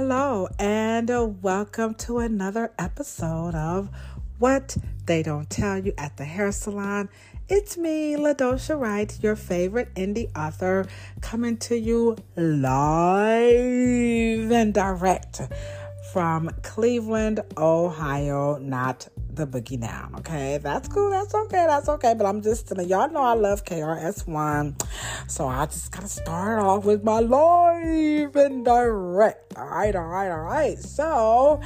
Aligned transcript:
Hello, 0.00 0.46
and 0.60 1.10
uh, 1.10 1.26
welcome 1.42 1.92
to 1.94 2.18
another 2.18 2.70
episode 2.78 3.56
of 3.56 3.90
What 4.38 4.76
They 5.06 5.24
Don't 5.24 5.50
Tell 5.50 5.76
You 5.76 5.92
at 5.98 6.16
the 6.16 6.24
Hair 6.24 6.52
Salon. 6.52 7.08
It's 7.48 7.76
me, 7.76 8.14
LaDosha 8.14 8.78
Wright, 8.78 9.12
your 9.20 9.34
favorite 9.34 9.92
indie 9.96 10.30
author, 10.38 10.86
coming 11.20 11.56
to 11.56 11.76
you 11.76 12.16
live 12.36 13.42
and 14.52 14.72
direct 14.72 15.40
from 16.12 16.50
Cleveland, 16.62 17.40
Ohio, 17.56 18.56
not 18.58 19.08
the 19.38 19.46
boogie 19.46 19.80
down. 19.80 20.14
Okay, 20.18 20.58
that's 20.58 20.88
cool. 20.88 21.10
That's 21.10 21.34
okay. 21.34 21.64
That's 21.66 21.88
okay. 21.88 22.14
But 22.14 22.26
I'm 22.26 22.42
just 22.42 22.70
y'all 22.76 23.10
know 23.10 23.22
I 23.22 23.34
love 23.34 23.64
KRS-One, 23.64 24.76
so 25.26 25.48
I 25.48 25.66
just 25.66 25.90
gotta 25.92 26.08
start 26.08 26.60
off 26.60 26.84
with 26.84 27.02
my 27.02 27.20
live 27.20 28.36
and 28.36 28.64
direct. 28.64 29.56
All 29.56 29.66
right, 29.66 29.94
all 29.96 30.06
right, 30.06 30.30
all 30.30 30.40
right. 30.40 30.78
So 30.78 31.60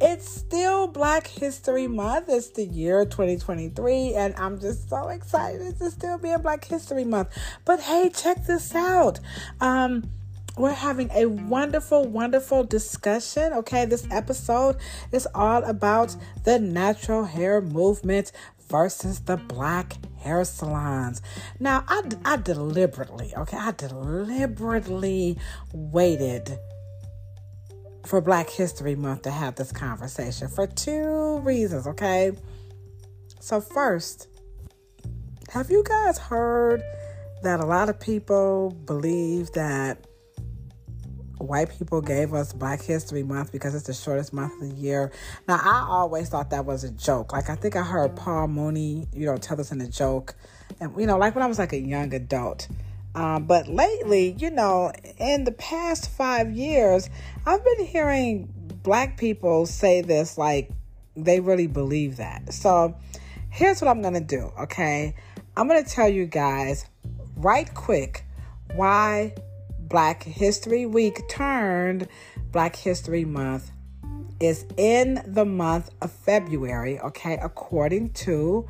it's 0.00 0.28
still 0.28 0.86
Black 0.86 1.26
History 1.26 1.86
Month. 1.86 2.26
It's 2.28 2.50
the 2.50 2.64
year 2.64 3.04
2023, 3.04 4.14
and 4.14 4.34
I'm 4.36 4.60
just 4.60 4.88
so 4.88 5.08
excited 5.08 5.78
to 5.78 5.90
still 5.90 6.18
be 6.18 6.30
in 6.30 6.42
Black 6.42 6.64
History 6.64 7.04
Month. 7.04 7.36
But 7.64 7.80
hey, 7.80 8.10
check 8.10 8.46
this 8.46 8.74
out. 8.74 9.20
Um, 9.60 10.10
we're 10.56 10.72
having 10.72 11.10
a 11.12 11.26
wonderful, 11.26 12.06
wonderful 12.06 12.64
discussion. 12.64 13.52
Okay, 13.52 13.84
this 13.86 14.06
episode 14.10 14.76
is 15.10 15.26
all 15.34 15.64
about 15.64 16.16
the 16.44 16.58
natural 16.58 17.24
hair 17.24 17.60
movement 17.60 18.30
versus 18.68 19.20
the 19.20 19.36
black 19.36 19.94
hair 20.18 20.44
salons. 20.44 21.20
Now, 21.58 21.84
I, 21.88 22.02
I 22.24 22.36
deliberately, 22.36 23.32
okay, 23.36 23.56
I 23.56 23.72
deliberately 23.72 25.38
waited 25.72 26.58
for 28.06 28.20
Black 28.20 28.48
History 28.48 28.94
Month 28.94 29.22
to 29.22 29.30
have 29.30 29.56
this 29.56 29.72
conversation 29.72 30.48
for 30.48 30.66
two 30.66 31.40
reasons, 31.42 31.86
okay? 31.86 32.32
So, 33.40 33.60
first, 33.60 34.28
have 35.52 35.70
you 35.70 35.82
guys 35.84 36.18
heard 36.18 36.82
that 37.42 37.60
a 37.60 37.66
lot 37.66 37.88
of 37.88 38.00
people 38.00 38.70
believe 38.86 39.52
that 39.52 39.98
white 41.46 41.70
people 41.78 42.00
gave 42.00 42.34
us 42.34 42.52
Black 42.52 42.82
History 42.82 43.22
Month 43.22 43.52
because 43.52 43.74
it's 43.74 43.86
the 43.86 43.94
shortest 43.94 44.32
month 44.32 44.60
of 44.62 44.70
the 44.70 44.74
year. 44.74 45.12
Now, 45.46 45.60
I 45.62 45.86
always 45.88 46.28
thought 46.28 46.50
that 46.50 46.64
was 46.64 46.84
a 46.84 46.90
joke. 46.90 47.32
Like, 47.32 47.50
I 47.50 47.54
think 47.54 47.76
I 47.76 47.82
heard 47.82 48.16
Paul 48.16 48.48
Mooney, 48.48 49.06
you 49.12 49.26
know, 49.26 49.36
tell 49.36 49.60
us 49.60 49.72
in 49.72 49.80
a 49.80 49.88
joke. 49.88 50.34
And, 50.80 50.92
you 50.98 51.06
know, 51.06 51.18
like 51.18 51.34
when 51.34 51.44
I 51.44 51.46
was 51.46 51.58
like 51.58 51.72
a 51.72 51.78
young 51.78 52.12
adult. 52.14 52.68
Um, 53.14 53.44
but 53.44 53.68
lately, 53.68 54.34
you 54.38 54.50
know, 54.50 54.92
in 55.18 55.44
the 55.44 55.52
past 55.52 56.10
five 56.10 56.50
years, 56.50 57.08
I've 57.46 57.64
been 57.64 57.86
hearing 57.86 58.52
black 58.82 59.16
people 59.16 59.66
say 59.66 60.02
this 60.02 60.36
like 60.36 60.70
they 61.16 61.40
really 61.40 61.66
believe 61.66 62.16
that. 62.16 62.52
So 62.52 62.96
here's 63.50 63.80
what 63.80 63.88
I'm 63.88 64.02
going 64.02 64.14
to 64.14 64.20
do, 64.20 64.50
okay? 64.60 65.14
I'm 65.56 65.68
going 65.68 65.82
to 65.82 65.88
tell 65.88 66.08
you 66.08 66.26
guys 66.26 66.86
right 67.36 67.72
quick 67.72 68.24
why 68.74 69.34
Black 69.88 70.22
History 70.22 70.86
Week 70.86 71.20
turned 71.28 72.08
Black 72.50 72.76
History 72.76 73.24
Month 73.24 73.70
is 74.40 74.64
in 74.76 75.22
the 75.26 75.44
month 75.44 75.90
of 76.00 76.10
February, 76.10 76.98
okay, 77.00 77.38
according 77.40 78.12
to 78.12 78.66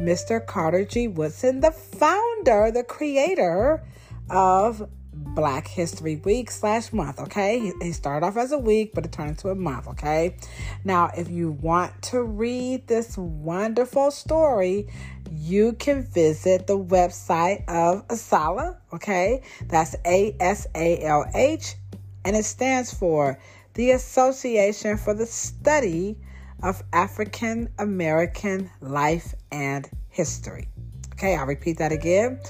Mr. 0.00 0.44
Carter 0.44 0.84
G. 0.84 1.08
Woodson, 1.08 1.60
the 1.60 1.70
founder, 1.70 2.70
the 2.72 2.84
creator 2.84 3.82
of 4.28 4.88
Black 5.22 5.68
History 5.68 6.16
Week 6.16 6.50
slash 6.50 6.92
month, 6.92 7.20
okay? 7.20 7.72
He 7.80 7.92
started 7.92 8.26
off 8.26 8.36
as 8.36 8.52
a 8.52 8.58
week, 8.58 8.92
but 8.94 9.04
it 9.04 9.12
turned 9.12 9.30
into 9.30 9.50
a 9.50 9.54
month, 9.54 9.86
okay? 9.88 10.36
Now, 10.84 11.10
if 11.16 11.30
you 11.30 11.52
want 11.52 12.02
to 12.02 12.22
read 12.22 12.86
this 12.86 13.16
wonderful 13.16 14.10
story, 14.10 14.88
you 15.30 15.74
can 15.74 16.02
visit 16.02 16.66
the 16.66 16.78
website 16.78 17.68
of 17.68 18.06
ASALH, 18.08 18.76
okay? 18.92 19.42
That's 19.66 19.94
A 20.04 20.34
S 20.40 20.66
A 20.74 21.02
L 21.04 21.24
H, 21.34 21.76
and 22.24 22.34
it 22.34 22.44
stands 22.44 22.92
for 22.92 23.38
the 23.74 23.92
Association 23.92 24.96
for 24.96 25.14
the 25.14 25.26
Study 25.26 26.16
of 26.62 26.82
African 26.92 27.68
American 27.78 28.70
Life 28.80 29.34
and 29.52 29.88
History. 30.08 30.68
Okay, 31.12 31.36
I'll 31.36 31.46
repeat 31.46 31.78
that 31.78 31.92
again. 31.92 32.40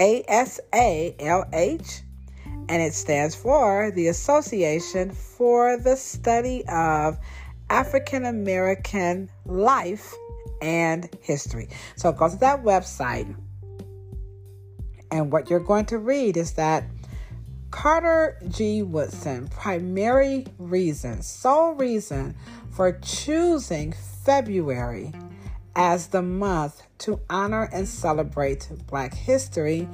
ASALH, 0.00 2.02
and 2.70 2.82
it 2.82 2.94
stands 2.94 3.34
for 3.34 3.90
the 3.90 4.08
Association 4.08 5.10
for 5.10 5.76
the 5.76 5.94
Study 5.94 6.64
of 6.68 7.18
African 7.68 8.24
American 8.24 9.28
Life 9.44 10.14
and 10.62 11.06
history. 11.20 11.68
So 11.96 12.12
go 12.12 12.30
to 12.30 12.36
that 12.36 12.64
website, 12.64 13.36
and 15.10 15.30
what 15.30 15.50
you're 15.50 15.60
going 15.60 15.84
to 15.86 15.98
read 15.98 16.38
is 16.38 16.54
that 16.54 16.84
Carter 17.70 18.38
G. 18.48 18.82
Woodson, 18.82 19.48
primary 19.48 20.46
reason, 20.58 21.20
sole 21.20 21.74
reason 21.74 22.34
for 22.70 22.98
choosing 23.02 23.92
February 24.24 25.12
as 25.80 26.08
the 26.08 26.20
month 26.20 26.82
to 26.98 27.18
honor 27.30 27.66
and 27.72 27.88
celebrate 27.88 28.68
Black 28.86 29.14
history 29.14 29.88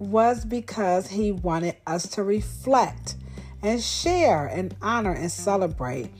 was 0.00 0.44
because 0.44 1.06
he 1.06 1.30
wanted 1.30 1.76
us 1.86 2.08
to 2.08 2.24
reflect 2.24 3.14
and 3.62 3.80
share 3.80 4.46
and 4.46 4.74
honor 4.82 5.12
and 5.12 5.30
celebrate 5.30 6.10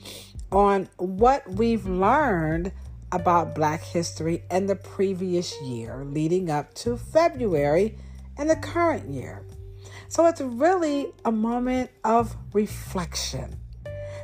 on 0.53 0.87
what 0.95 1.45
we've 1.51 1.85
learned 1.85 2.71
about 3.11 3.53
Black 3.55 3.83
history 3.83 4.41
in 4.49 4.67
the 4.67 4.77
previous 4.77 5.61
year 5.63 6.05
leading 6.05 6.49
up 6.49 6.73
to 6.75 6.95
February 6.95 7.97
and 8.37 8.49
the 8.49 8.55
current 8.55 9.09
year. 9.09 9.45
So 10.07 10.27
it's 10.27 10.39
really 10.39 11.11
a 11.25 11.31
moment 11.31 11.91
of 12.05 12.37
reflection. 12.53 13.58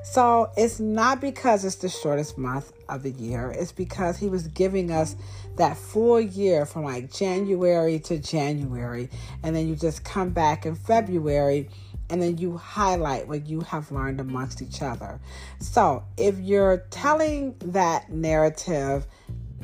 So 0.05 0.51
it's 0.55 0.79
not 0.79 1.19
because 1.19 1.65
it's 1.65 1.75
the 1.75 1.89
shortest 1.89 2.37
month 2.37 2.71
of 2.87 3.01
the 3.01 3.09
year, 3.09 3.51
it's 3.51 3.71
because 3.71 4.17
he 4.17 4.29
was 4.29 4.47
giving 4.47 4.91
us 4.91 5.15
that 5.57 5.77
full 5.77 6.21
year 6.21 6.65
from 6.67 6.83
like 6.83 7.11
January 7.11 7.99
to 8.01 8.19
January. 8.19 9.09
And 9.41 9.55
then 9.55 9.67
you 9.67 9.75
just 9.75 10.05
come 10.05 10.29
back 10.29 10.65
in 10.65 10.75
February 10.75 11.69
and 12.11 12.21
then 12.21 12.37
you 12.37 12.55
highlight 12.55 13.27
what 13.27 13.47
you 13.47 13.61
have 13.61 13.91
learned 13.91 14.19
amongst 14.19 14.61
each 14.61 14.83
other. 14.83 15.19
So 15.59 16.03
if 16.17 16.37
you're 16.37 16.85
telling 16.91 17.55
that 17.65 18.11
narrative 18.11 19.07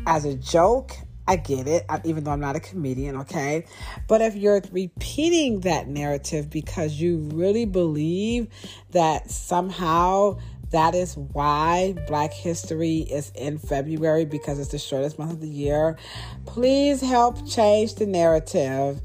as 0.07 0.25
a 0.25 0.33
joke, 0.33 0.91
I 1.27 1.35
get 1.35 1.67
it, 1.67 1.85
even 2.03 2.23
though 2.23 2.31
I'm 2.31 2.39
not 2.39 2.55
a 2.55 2.59
comedian, 2.59 3.17
okay? 3.17 3.65
But 4.07 4.21
if 4.21 4.35
you're 4.35 4.61
repeating 4.71 5.61
that 5.61 5.87
narrative 5.87 6.49
because 6.49 6.99
you 6.99 7.17
really 7.33 7.65
believe 7.65 8.47
that 8.91 9.29
somehow 9.29 10.39
that 10.71 10.95
is 10.95 11.15
why 11.17 11.95
Black 12.07 12.33
History 12.33 12.99
is 12.99 13.31
in 13.35 13.57
February 13.57 14.25
because 14.25 14.57
it's 14.57 14.71
the 14.71 14.79
shortest 14.79 15.19
month 15.19 15.31
of 15.31 15.41
the 15.41 15.47
year, 15.47 15.97
please 16.45 17.01
help 17.01 17.47
change 17.47 17.95
the 17.95 18.05
narrative 18.05 19.01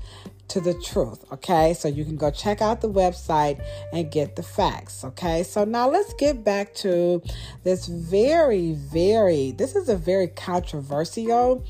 to 0.48 0.60
the 0.60 0.74
truth. 0.74 1.24
Okay, 1.32 1.74
so 1.74 1.88
you 1.88 2.04
can 2.04 2.16
go 2.16 2.30
check 2.30 2.62
out 2.62 2.80
the 2.80 2.88
website 2.88 3.60
and 3.92 4.10
get 4.10 4.36
the 4.36 4.42
facts. 4.42 5.04
Okay, 5.04 5.42
so 5.42 5.64
now 5.64 5.90
let's 5.90 6.14
get 6.14 6.44
back 6.44 6.74
to 6.76 7.22
this 7.64 7.86
very, 7.86 8.72
very, 8.72 9.50
this 9.52 9.74
is 9.74 9.88
a 9.88 9.96
very 9.96 10.28
controversial. 10.28 11.64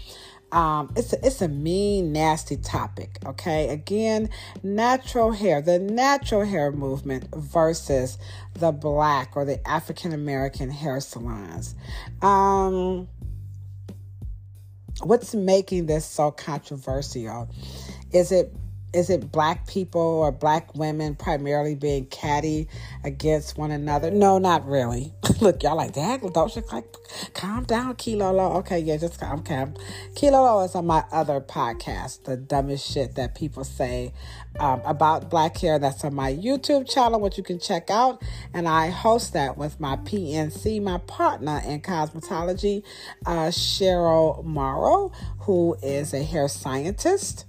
Um, 0.57 0.91
it's 0.97 1.13
a, 1.13 1.27
it's 1.27 1.43
a 1.43 1.49
mean, 1.49 2.13
nasty 2.15 2.57
topic. 2.57 3.19
Okay, 3.27 3.69
again, 3.69 4.31
natural 4.63 5.33
hair, 5.33 5.61
the 5.61 5.79
natural 5.79 6.47
hair 6.47 6.73
movement 6.73 7.29
versus 7.35 8.17
the 8.55 8.73
black 8.73 9.37
or 9.37 9.45
the 9.45 9.61
African 9.69 10.15
American 10.15 10.71
hair 10.71 10.99
salons. 11.01 11.75
Um, 12.23 13.07
what's 15.03 15.35
making 15.35 15.85
this 15.85 16.07
so 16.07 16.31
controversial? 16.31 17.51
Is 18.11 18.33
it 18.33 18.51
is 18.97 19.11
it 19.11 19.31
black 19.31 19.67
people 19.67 20.01
or 20.01 20.33
black 20.33 20.75
women 20.75 21.15
primarily 21.15 21.75
being 21.75 22.07
catty 22.07 22.67
against 23.05 23.59
one 23.59 23.71
another? 23.71 24.11
No, 24.11 24.39
not 24.39 24.67
really. 24.67 25.13
Look, 25.43 25.63
y'all 25.63 25.77
like 25.77 25.93
that? 25.93 26.23
Don't 26.33 26.57
you 26.57 26.63
like 26.73 26.87
calm 27.35 27.65
down, 27.65 27.95
Kilolo? 27.97 28.57
Okay, 28.57 28.79
yeah, 28.79 28.97
just 28.97 29.21
calm, 29.21 29.43
calm. 29.43 29.75
Kilolo 30.15 30.65
is 30.65 30.75
on 30.75 30.87
my 30.87 31.05
other 31.13 31.43
podcast, 31.43 32.25
the 32.25 32.39
dumbest 32.39 32.91
shit 32.91 33.17
that 33.17 33.35
people 33.35 33.65
say 33.65 34.15
um, 34.59 34.81
about 34.87 35.29
black 35.29 35.59
hair. 35.59 35.79
That's 35.79 36.03
on 36.03 36.15
my 36.15 36.33
YouTube 36.33 36.91
channel, 36.91 37.21
which 37.21 37.37
you 37.37 37.45
can 37.45 37.59
check 37.59 37.91
out. 37.91 38.23
And 38.55 38.67
I 38.67 38.89
host 38.89 39.35
that 39.35 39.59
with 39.59 39.79
my 39.79 39.97
PNC, 39.97 40.83
my 40.83 40.99
partner 41.07 41.61
in 41.67 41.83
cosmetology, 41.83 42.83
uh, 43.27 43.49
Cheryl 43.49 44.43
Morrow, 44.43 45.13
who 45.41 45.77
is 45.83 46.15
a 46.15 46.23
hair 46.23 46.49
scientist. 46.49 47.45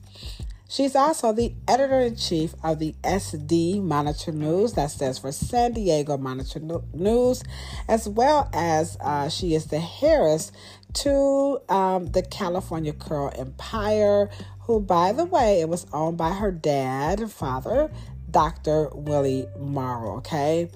She's 0.69 0.98
also 0.98 1.31
the 1.31 1.54
editor 1.66 2.02
in 2.02 2.18
chief 2.18 2.54
of 2.62 2.80
the 2.80 2.94
SD 3.02 3.81
Monitor 3.81 4.34
News, 4.34 4.74
that 4.74 4.92
stands 4.92 5.18
for 5.18 5.31
San 5.31 5.72
Diego 5.72 6.18
Monitor 6.18 6.60
News, 6.94 7.42
as 7.88 8.10
well 8.10 8.50
as 8.52 8.98
uh, 9.00 9.30
she 9.30 9.56
is 9.56 9.68
the 9.68 9.81
heiress 10.02 10.52
to 10.96 11.60
um, 11.69 12.08
the 12.08 12.22
California 12.22 12.92
Curl 12.92 13.31
Empire, 13.38 14.30
who, 14.62 14.81
by 14.81 15.14
the 15.14 15.24
way, 15.24 15.62
it 15.62 15.69
was 15.69 15.86
owned 15.94 16.18
by 16.18 16.31
her 16.31 16.52
dad, 16.52 17.31
father, 17.31 17.90
Dr. 18.29 18.89
Willie 18.94 19.47
Morrow. 19.57 20.18
Okay, 20.18 20.69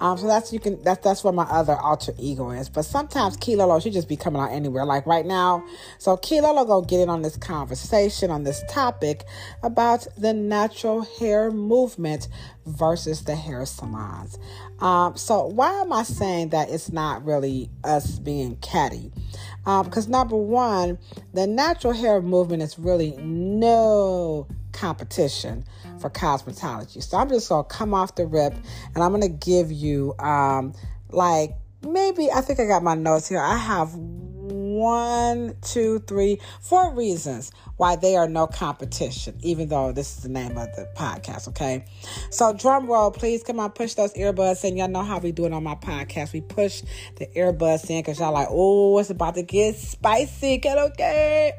um, 0.00 0.16
so 0.16 0.26
that's 0.26 0.52
you 0.52 0.60
can 0.60 0.82
that's 0.82 1.02
that's 1.04 1.22
where 1.22 1.32
my 1.32 1.44
other 1.44 1.76
alter 1.76 2.12
ego 2.18 2.50
is. 2.50 2.68
But 2.68 2.84
sometimes 2.84 3.36
Kilolo 3.36 3.82
she 3.82 3.90
just 3.90 4.08
be 4.08 4.16
coming 4.16 4.40
out 4.40 4.50
anywhere. 4.52 4.84
Like 4.84 5.06
right 5.06 5.26
now, 5.26 5.64
so 5.98 6.16
Kilolo 6.16 6.66
go 6.66 6.80
get 6.82 7.00
in 7.00 7.08
on 7.08 7.22
this 7.22 7.36
conversation 7.36 8.30
on 8.30 8.44
this 8.44 8.62
topic 8.68 9.24
about 9.62 10.06
the 10.16 10.32
natural 10.32 11.02
hair 11.18 11.50
movement 11.50 12.28
versus 12.66 13.24
the 13.24 13.36
hair 13.36 13.66
salons. 13.66 14.38
Um, 14.80 15.16
so 15.16 15.46
why 15.46 15.80
am 15.80 15.92
I 15.92 16.02
saying 16.02 16.50
that 16.50 16.70
it's 16.70 16.90
not 16.90 17.24
really 17.24 17.70
us 17.82 18.18
being 18.18 18.56
catty? 18.56 19.12
Because 19.64 20.06
um, 20.06 20.12
number 20.12 20.36
one, 20.36 20.98
the 21.32 21.46
natural 21.46 21.92
hair 21.92 22.20
movement 22.20 22.62
is 22.62 22.78
really 22.78 23.16
no 23.18 24.46
competition 24.72 25.64
for 26.04 26.10
cosmetology. 26.10 27.02
So 27.02 27.16
I'm 27.16 27.30
just 27.30 27.48
gonna 27.48 27.64
come 27.64 27.94
off 27.94 28.14
the 28.14 28.26
rip 28.26 28.52
and 28.94 29.02
I'm 29.02 29.10
gonna 29.10 29.28
give 29.28 29.72
you 29.72 30.14
um 30.18 30.74
like 31.08 31.52
maybe 31.82 32.30
I 32.30 32.42
think 32.42 32.60
I 32.60 32.66
got 32.66 32.82
my 32.82 32.94
notes 32.94 33.26
here. 33.28 33.40
I 33.40 33.56
have 33.56 33.94
one, 33.94 35.56
two, 35.62 36.00
three, 36.00 36.40
four 36.60 36.92
reasons 36.92 37.52
why 37.76 37.96
they 37.96 38.14
are 38.16 38.28
no 38.28 38.46
competition, 38.46 39.36
even 39.42 39.68
though 39.68 39.92
this 39.92 40.16
is 40.16 40.22
the 40.22 40.28
name 40.28 40.56
of 40.56 40.74
the 40.76 40.88
podcast, 40.94 41.48
okay? 41.48 41.84
So, 42.30 42.52
drum 42.52 42.86
roll, 42.86 43.10
please 43.10 43.42
come 43.42 43.58
on, 43.58 43.72
push 43.72 43.94
those 43.94 44.14
earbuds 44.14 44.64
in. 44.64 44.76
Y'all 44.76 44.88
know 44.88 45.02
how 45.02 45.18
we 45.18 45.32
do 45.32 45.44
it 45.46 45.52
on 45.52 45.64
my 45.64 45.74
podcast. 45.74 46.32
We 46.32 46.40
push 46.40 46.82
the 47.16 47.26
earbuds 47.36 47.90
in 47.90 48.00
because 48.00 48.20
y'all 48.20 48.32
like, 48.32 48.48
oh, 48.50 48.98
it's 48.98 49.10
about 49.10 49.34
to 49.34 49.42
get 49.42 49.74
spicy. 49.74 50.58
Get 50.58 50.78
okay? 50.78 51.52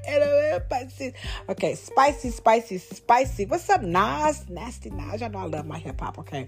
Spicy. 0.66 1.14
Okay, 1.50 1.76
spicy, 1.76 2.30
spicy, 2.30 2.78
spicy. 2.78 3.46
What's 3.46 3.70
up, 3.70 3.82
Nas? 3.84 4.48
Nasty 4.50 4.92
Nas. 4.92 5.20
Y'all 5.20 5.30
know 5.30 5.40
I 5.40 5.46
love 5.46 5.66
my 5.66 5.80
hip 5.80 6.00
hop, 6.00 6.20
okay? 6.20 6.48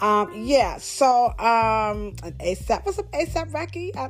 Um, 0.00 0.32
yeah, 0.44 0.78
so, 0.78 1.26
um, 1.26 2.12
ASAP. 2.38 2.86
What's 2.86 3.00
up, 3.00 3.10
ASAP 3.10 3.52
Rocky? 3.52 3.94
I, 3.96 4.04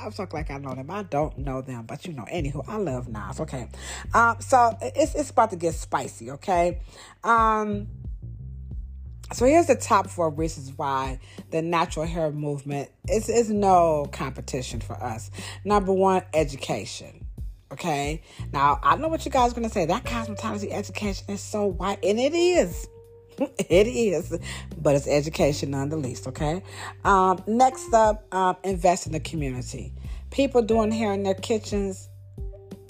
I'm 0.00 0.12
talking 0.12 0.38
like 0.38 0.50
I 0.52 0.58
know 0.58 0.74
them. 0.74 0.90
I 0.90 1.02
don't 1.02 1.36
know 1.38 1.62
them, 1.62 1.84
but 1.84 2.06
you 2.06 2.12
know, 2.12 2.26
anywho, 2.32 2.64
I 2.68 2.76
love 2.76 3.08
Nas, 3.08 3.40
okay? 3.40 3.68
Um, 4.14 4.36
so 4.40 4.51
it's 4.80 5.14
it's 5.14 5.30
about 5.30 5.50
to 5.50 5.56
get 5.56 5.74
spicy, 5.74 6.32
okay? 6.32 6.80
Um 7.24 7.88
so 9.32 9.46
here's 9.46 9.66
the 9.66 9.76
top 9.76 10.08
four 10.08 10.28
reasons 10.28 10.72
why 10.76 11.18
the 11.50 11.62
natural 11.62 12.04
hair 12.04 12.30
movement 12.30 12.90
is, 13.08 13.30
is 13.30 13.48
no 13.48 14.06
competition 14.12 14.80
for 14.80 14.92
us. 15.02 15.30
Number 15.64 15.92
one, 15.92 16.22
education. 16.34 17.26
Okay. 17.72 18.22
Now 18.52 18.78
I 18.82 18.96
know 18.96 19.08
what 19.08 19.24
you 19.24 19.30
guys 19.30 19.52
are 19.52 19.54
gonna 19.54 19.70
say. 19.70 19.86
That 19.86 20.04
cosmetology 20.04 20.70
education 20.70 21.26
is 21.30 21.40
so 21.40 21.66
white, 21.66 22.04
and 22.04 22.20
it 22.20 22.34
is. 22.34 22.86
it 23.38 23.86
is, 23.86 24.38
but 24.76 24.94
it's 24.94 25.08
education 25.08 25.70
nonetheless. 25.70 26.26
Okay. 26.26 26.62
Um, 27.04 27.42
next 27.46 27.92
up, 27.94 28.32
um, 28.34 28.56
invest 28.62 29.06
in 29.06 29.12
the 29.12 29.20
community. 29.20 29.94
People 30.30 30.60
doing 30.60 30.90
hair 30.90 31.14
in 31.14 31.22
their 31.22 31.34
kitchens 31.34 32.08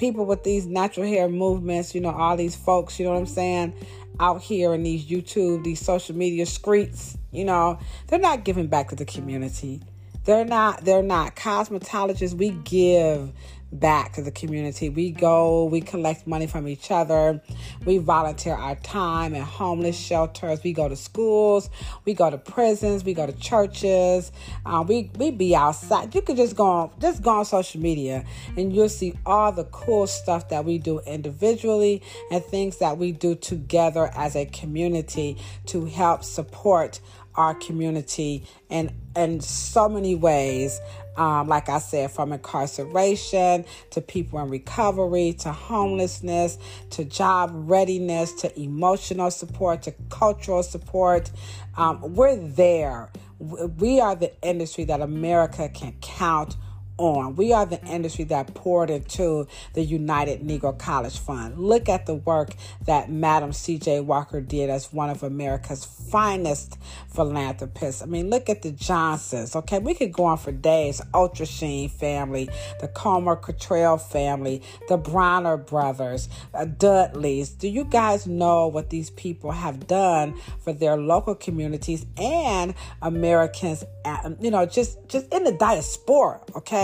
people 0.03 0.27
with 0.27 0.43
these 0.43 0.67
natural 0.67 1.07
hair 1.07 1.29
movements, 1.29 1.95
you 1.95 2.01
know, 2.01 2.11
all 2.11 2.37
these 2.37 2.57
folks, 2.57 2.99
you 2.99 3.05
know 3.05 3.13
what 3.13 3.21
I'm 3.21 3.27
saying, 3.27 3.73
out 4.19 4.43
here 4.43 4.75
in 4.75 4.83
these 4.83 5.07
YouTube, 5.07 5.63
these 5.63 5.81
social 5.81 6.17
media 6.17 6.45
streets, 6.45 7.17
you 7.31 7.45
know, 7.45 7.79
they're 8.09 8.19
not 8.19 8.43
giving 8.43 8.67
back 8.67 8.89
to 8.89 8.97
the 8.97 9.05
community. 9.05 9.81
They're 10.25 10.45
not, 10.45 10.85
they're 10.85 11.05
not. 11.05 11.37
Cosmetologists, 11.37 12.35
we 12.35 12.51
give 12.51 13.33
back 13.73 14.13
to 14.13 14.23
the 14.23 14.31
community. 14.31 14.89
We 14.89 15.11
go, 15.11 15.65
we 15.65 15.81
collect 15.81 16.27
money 16.27 16.47
from 16.47 16.69
each 16.69 16.91
other, 16.91 17.41
we 17.85 17.99
volunteer 17.99 18.55
our 18.55 18.77
time 18.77 19.35
in 19.35 19.43
homeless 19.43 19.99
shelters, 19.99 20.63
we 20.63 20.73
go 20.73 20.89
to 20.89 20.97
schools, 20.97 21.71
we 22.05 22.15
go 22.15 22.31
to 22.31 22.39
prisons, 22.39 23.05
we 23.05 23.15
go 23.15 23.27
to 23.27 23.33
churches, 23.33 24.31
uh, 24.67 24.85
we 24.87 25.11
we 25.17 25.31
be 25.31 25.57
outside. 25.57 26.15
You 26.15 26.23
could 26.23 26.37
just 26.37 26.57
go 26.57 26.67
on, 26.67 26.91
just 27.01 27.23
go 27.23 27.31
on 27.31 27.45
social 27.45 27.81
media 27.81 28.25
and 28.57 28.75
you'll 28.75 28.89
see 28.89 29.15
all 29.25 29.53
the 29.53 29.65
cool 29.65 30.07
stuff 30.07 30.51
that 30.51 30.65
we 30.65 30.79
do 30.79 31.01
individually 31.01 32.03
and 32.31 32.45
things 32.45 32.79
that 32.79 32.99
we 32.99 33.13
do 33.13 33.35
together 33.35 34.11
as 34.15 34.37
a 34.37 34.47
community 34.47 35.39
to 35.67 35.87
help 35.87 36.25
support 36.25 37.01
our 37.35 37.55
community 37.55 38.45
in 38.69 38.93
in 39.17 39.41
so 39.41 39.89
many 39.89 40.15
ways 40.15 40.81
um, 41.17 41.49
like 41.49 41.69
I 41.69 41.79
said, 41.79 42.11
from 42.11 42.33
incarceration 42.33 43.65
to 43.91 44.01
people 44.01 44.39
in 44.41 44.49
recovery 44.49 45.35
to 45.41 45.53
homelessness 45.53 46.59
to 46.91 47.05
job 47.05 47.51
readiness 47.55 48.33
to 48.35 48.61
emotional 48.61 49.31
support 49.31 49.83
to 49.83 49.93
cultural 50.09 50.63
support. 50.63 51.31
Um, 51.77 52.15
we're 52.15 52.37
there. 52.37 53.11
We 53.39 54.01
are 54.01 54.15
the 54.15 54.33
industry 54.43 54.85
that 54.85 55.01
America 55.01 55.69
can 55.69 55.95
count 56.01 56.57
on. 56.57 56.72
We 56.99 57.53
are 57.53 57.67
the 57.67 57.85
industry 57.87 58.25
that 58.25 58.55
poured 58.55 58.91
into 58.91 59.49
the 59.73 59.83
United 59.83 60.41
Negro 60.43 60.79
College 60.79 61.19
Fund. 61.19 61.59
Look 61.59 61.89
at 61.89 62.07
the 62.07 62.15
work 62.15 62.51
that 62.87 63.11
Madam 63.11 63.53
C.J. 63.53 64.01
Walker 64.01 64.41
did 64.41 64.71
as 64.71 64.93
one 64.93 65.11
of 65.11 65.23
America's 65.23 65.85
finest 65.85 66.79
philanthropists. 67.13 68.03
I 68.03 68.07
mean, 68.07 68.31
look 68.31 68.49
at 68.49 68.63
the 68.63 68.71
Johnsons. 68.71 69.57
Okay, 69.57 69.79
we 69.79 69.95
could 69.95 70.13
go 70.13 70.25
on 70.25 70.39
for 70.39 70.53
days. 70.53 71.01
Ultra 71.13 71.47
Sheen 71.47 71.89
family, 71.89 72.49
the 72.81 72.89
Comer 72.89 73.37
Cottrell 73.37 73.99
family, 73.99 74.63
the 74.89 74.97
Bronner 74.97 75.57
brothers, 75.57 76.29
uh, 76.55 76.67
Dudleys. 76.67 77.51
Do 77.51 77.69
you 77.69 77.85
guys 77.85 78.27
know 78.27 78.69
what 78.69 78.91
these 78.91 79.11
people 79.11 79.51
have 79.51 79.87
done 79.87 80.35
for 80.61 80.73
their 80.73 80.97
local 80.97 81.35
communities 81.35 82.07
and 82.17 82.75
Americans? 83.01 83.83
Uh, 84.05 84.31
you 84.41 84.51
know, 84.51 84.67
just 84.67 85.09
just 85.09 85.33
in 85.33 85.45
the 85.45 85.53
diaspora. 85.53 86.41
Okay 86.55 86.82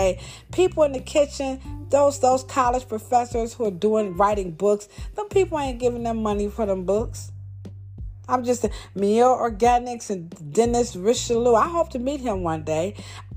People 0.51 0.83
in 0.83 0.91
the 0.91 0.99
kitchen, 0.99 1.59
those 1.89 2.19
those 2.19 2.43
college 2.43 2.87
professors 2.87 3.53
who 3.53 3.65
are 3.65 3.71
doing 3.71 4.15
writing 4.15 4.51
books, 4.51 4.87
them 5.15 5.27
people 5.29 5.59
ain't 5.59 5.79
giving 5.79 6.03
them 6.03 6.21
money 6.21 6.49
for 6.49 6.65
them 6.65 6.85
books. 6.85 7.31
I'm 8.27 8.43
just 8.43 8.65
Mielle 8.93 9.35
Organics 9.35 10.09
and 10.09 10.53
Dennis 10.53 10.95
Richelieu. 10.95 11.55
I 11.55 11.67
hope 11.67 11.89
to 11.91 11.99
meet 11.99 12.21
him 12.21 12.43
one 12.43 12.63
day. 12.63 12.95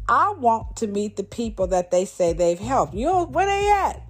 I 0.09 0.35
want 0.39 0.77
to 0.77 0.87
meet 0.87 1.17
the 1.17 1.25
people 1.25 1.69
that 1.69 1.91
they 1.91 2.05
say 2.05 2.33
they've 2.33 2.59
helped. 2.59 2.95
You 2.95 3.07
know 3.07 3.25
where 3.25 3.47
they 3.47 3.71
at? 3.71 4.03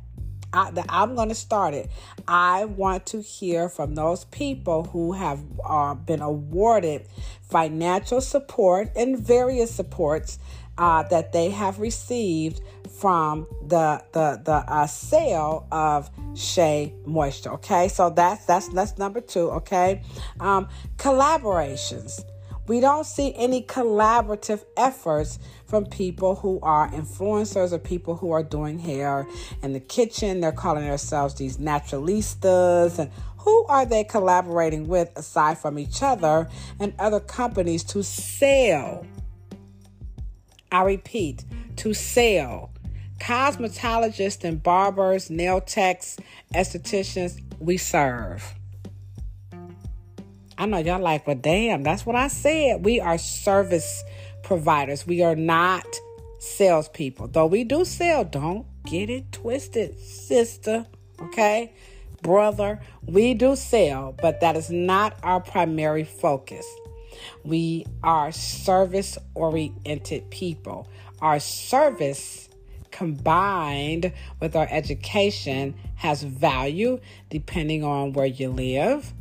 I, 0.55 1.03
am 1.03 1.15
going 1.15 1.31
to 1.31 1.35
start 1.35 1.73
it. 1.73 1.91
I 2.29 2.67
want 2.67 3.07
to 3.07 3.23
hear 3.23 3.69
from 3.71 3.95
those 3.95 4.25
people 4.27 4.85
who 4.85 5.13
have 5.13 5.41
uh, 5.65 5.95
been 5.95 6.21
awarded 6.21 7.07
financial 7.41 8.21
support 8.21 8.91
and 8.95 9.19
various 9.19 9.75
supports 9.75 10.39
uh, 10.79 11.03
that 11.05 11.33
they 11.33 11.51
have 11.51 11.79
received 11.79 12.61
from 12.91 13.47
the 13.67 14.03
the 14.13 14.41
the 14.45 14.53
uh, 14.53 14.87
sale 14.87 15.67
of 15.73 16.11
Shea 16.35 16.95
Moisture. 17.07 17.53
Okay, 17.53 17.89
so 17.89 18.11
that's 18.11 18.45
that's 18.47 18.69
that's 18.69 18.99
number 18.99 19.21
two. 19.21 19.51
Okay, 19.51 20.03
um, 20.41 20.69
collaborations. 20.97 22.25
We 22.69 22.79
don't 22.79 23.05
see 23.05 23.35
any 23.37 23.65
collaborative 23.65 24.65
efforts 24.77 25.41
from 25.67 25.85
people 25.87 26.37
who 26.37 26.61
are 26.63 26.89
influencers 26.93 27.73
or 27.73 27.79
people 27.79 28.15
who 28.15 28.31
are 28.31 28.45
doing 28.45 28.79
hair 28.79 29.27
in 29.63 29.73
the 29.73 29.81
kitchen. 29.81 30.41
They're 30.41 30.53
calling 30.53 30.87
themselves 30.87 31.35
these 31.35 31.57
naturalistas 31.57 33.01
and 33.01 33.11
who 33.39 33.65
are 33.67 33.85
they 33.85 34.05
collaborating 34.05 34.87
with 34.87 35.11
aside 35.17 35.59
from 35.59 35.77
each 35.77 36.03
other 36.05 36.49
and 36.79 36.95
other 37.01 37.19
companies 37.19 37.83
to 37.85 38.05
sell 38.05 39.05
I 40.73 40.83
repeat, 40.83 41.45
to 41.77 41.95
sell. 41.95 42.71
Cosmetologists 43.21 44.43
and 44.43 44.61
barbers, 44.61 45.31
nail 45.31 45.61
techs, 45.61 46.17
estheticians, 46.55 47.41
we 47.61 47.77
serve. 47.77 48.55
I 50.59 50.67
know 50.67 50.79
y'all 50.79 51.01
like, 51.01 51.27
well, 51.27 51.37
damn, 51.37 51.83
that's 51.83 52.05
what 52.05 52.17
I 52.17 52.29
said. 52.29 52.85
We 52.85 53.01
are 53.01 53.19
service 53.19 54.03
providers. 54.43 55.07
We 55.07 55.23
are 55.23 55.37
not 55.37 55.87
salespeople. 56.41 57.29
Though 57.29 57.47
we 57.47 57.65
do 57.65 57.85
sell, 57.85 58.25
don't 58.25 58.67
get 58.85 59.09
it 59.09 59.31
twisted, 59.31 59.99
sister. 60.01 60.87
Okay? 61.21 61.73
Brother, 62.23 62.81
we 63.07 63.35
do 63.35 63.57
sell, 63.57 64.15
but 64.21 64.41
that 64.41 64.57
is 64.57 64.71
not 64.71 65.17
our 65.23 65.41
primary 65.41 66.05
focus. 66.05 66.67
We 67.45 67.87
are 68.03 68.33
service 68.33 69.19
oriented 69.35 70.31
people. 70.31 70.89
Our 71.21 71.41
service 71.41 72.49
combined 72.91 74.13
with 74.41 74.55
our 74.55 74.69
education 74.71 75.75
has 75.97 76.23
value 76.23 77.01
depending 77.31 77.85
on 77.85 78.13
where 78.13 78.27
you 78.27 78.51
live, 78.51 79.13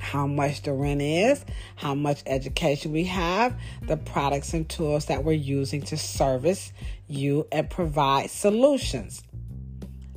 how 0.00 0.26
much 0.26 0.62
the 0.62 0.72
rent 0.72 1.02
is, 1.02 1.44
how 1.76 1.94
much 1.94 2.22
education 2.26 2.92
we 2.92 3.04
have, 3.04 3.58
the 3.82 3.96
products 3.96 4.54
and 4.54 4.68
tools 4.68 5.06
that 5.06 5.22
we're 5.24 5.32
using 5.32 5.82
to 5.82 5.96
service 5.96 6.72
you 7.06 7.46
and 7.52 7.68
provide 7.70 8.30
solutions. 8.30 9.22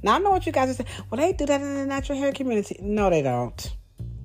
Now, 0.02 0.16
I 0.16 0.20
know 0.20 0.30
what 0.30 0.46
you 0.46 0.52
guys 0.52 0.70
are 0.70 0.74
saying. 0.74 0.90
Well, 1.10 1.20
they 1.20 1.34
do 1.34 1.46
that 1.46 1.60
in 1.62 1.76
the 1.76 1.86
natural 1.86 2.18
hair 2.18 2.32
community. 2.32 2.78
No, 2.82 3.10
they 3.10 3.22
don't. 3.22 3.76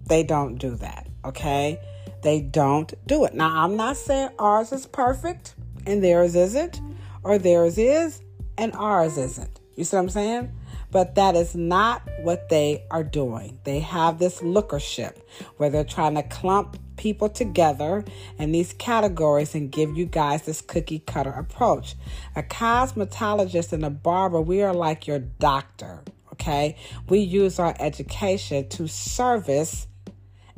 They 0.07 0.23
don't 0.23 0.57
do 0.57 0.77
that, 0.77 1.09
okay? 1.25 1.81
They 2.25 2.40
don't 2.40 2.93
do 3.07 3.26
it. 3.26 3.35
Now, 3.35 3.62
I'm 3.62 3.76
not 3.76 3.99
saying 3.99 4.31
ours 4.38 4.73
is 4.73 4.87
perfect 4.87 5.54
and 5.87 6.02
theirs 6.02 6.35
isn't, 6.35 6.81
or 7.23 7.37
theirs 7.37 7.76
is 7.76 8.23
and 8.57 8.73
ours 8.75 9.19
isn't. 9.19 9.61
You 9.76 9.85
see 9.85 9.97
what 9.97 10.04
I'm 10.04 10.09
saying? 10.09 10.52
But 10.90 11.16
that 11.16 11.37
is 11.37 11.54
not 11.54 12.09
what 12.23 12.49
they 12.49 12.85
are 12.90 13.04
doing. 13.04 13.59
They 13.64 13.81
have 13.81 14.19
this 14.19 14.43
lookership 14.43 15.28
where 15.59 15.69
they're 15.69 15.85
trying 15.85 16.14
to 16.14 16.23
clump 16.23 16.78
people 16.97 17.28
together 17.28 18.02
in 18.38 18.52
these 18.52 18.73
categories 18.73 19.54
and 19.54 19.71
give 19.71 19.95
you 19.95 20.07
guys 20.07 20.43
this 20.43 20.62
cookie 20.62 21.00
cutter 21.00 21.33
approach. 21.33 21.95
A 22.37 22.43
cosmetologist 22.43 23.75
and 23.75 23.85
a 23.85 23.90
barber, 23.90 24.40
we 24.40 24.62
are 24.62 24.73
like 24.73 25.07
your 25.07 25.19
doctor, 25.19 26.02
okay? 26.33 26.76
We 27.07 27.19
use 27.19 27.59
our 27.59 27.75
education 27.78 28.69
to 28.71 28.87
service 28.87 29.88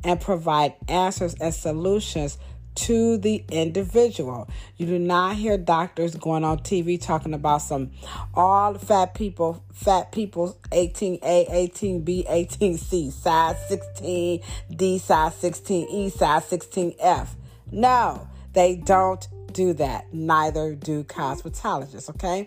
and 0.04 0.20
provide 0.20 0.74
answers 0.88 1.34
and 1.40 1.54
solutions 1.54 2.38
to 2.76 3.16
the 3.16 3.42
individual. 3.50 4.48
You 4.76 4.86
do 4.86 4.98
not 4.98 5.36
hear 5.36 5.56
doctors 5.56 6.14
going 6.14 6.44
on 6.44 6.58
TV 6.58 7.00
talking 7.00 7.34
about 7.34 7.62
some 7.62 7.90
all 8.34 8.74
fat 8.74 9.14
people, 9.14 9.64
fat 9.72 10.12
people 10.12 10.58
18A, 10.70 11.50
18B, 11.50 12.26
18C, 12.28 13.10
size 13.10 13.56
16D, 13.70 15.00
size 15.00 15.32
16E, 15.34 16.12
size 16.12 16.44
16F. 16.44 17.28
No, 17.72 18.28
they 18.52 18.76
don't 18.76 19.26
do 19.52 19.72
that. 19.74 20.12
Neither 20.12 20.74
do 20.74 21.02
cosmetologists, 21.04 22.10
okay? 22.10 22.46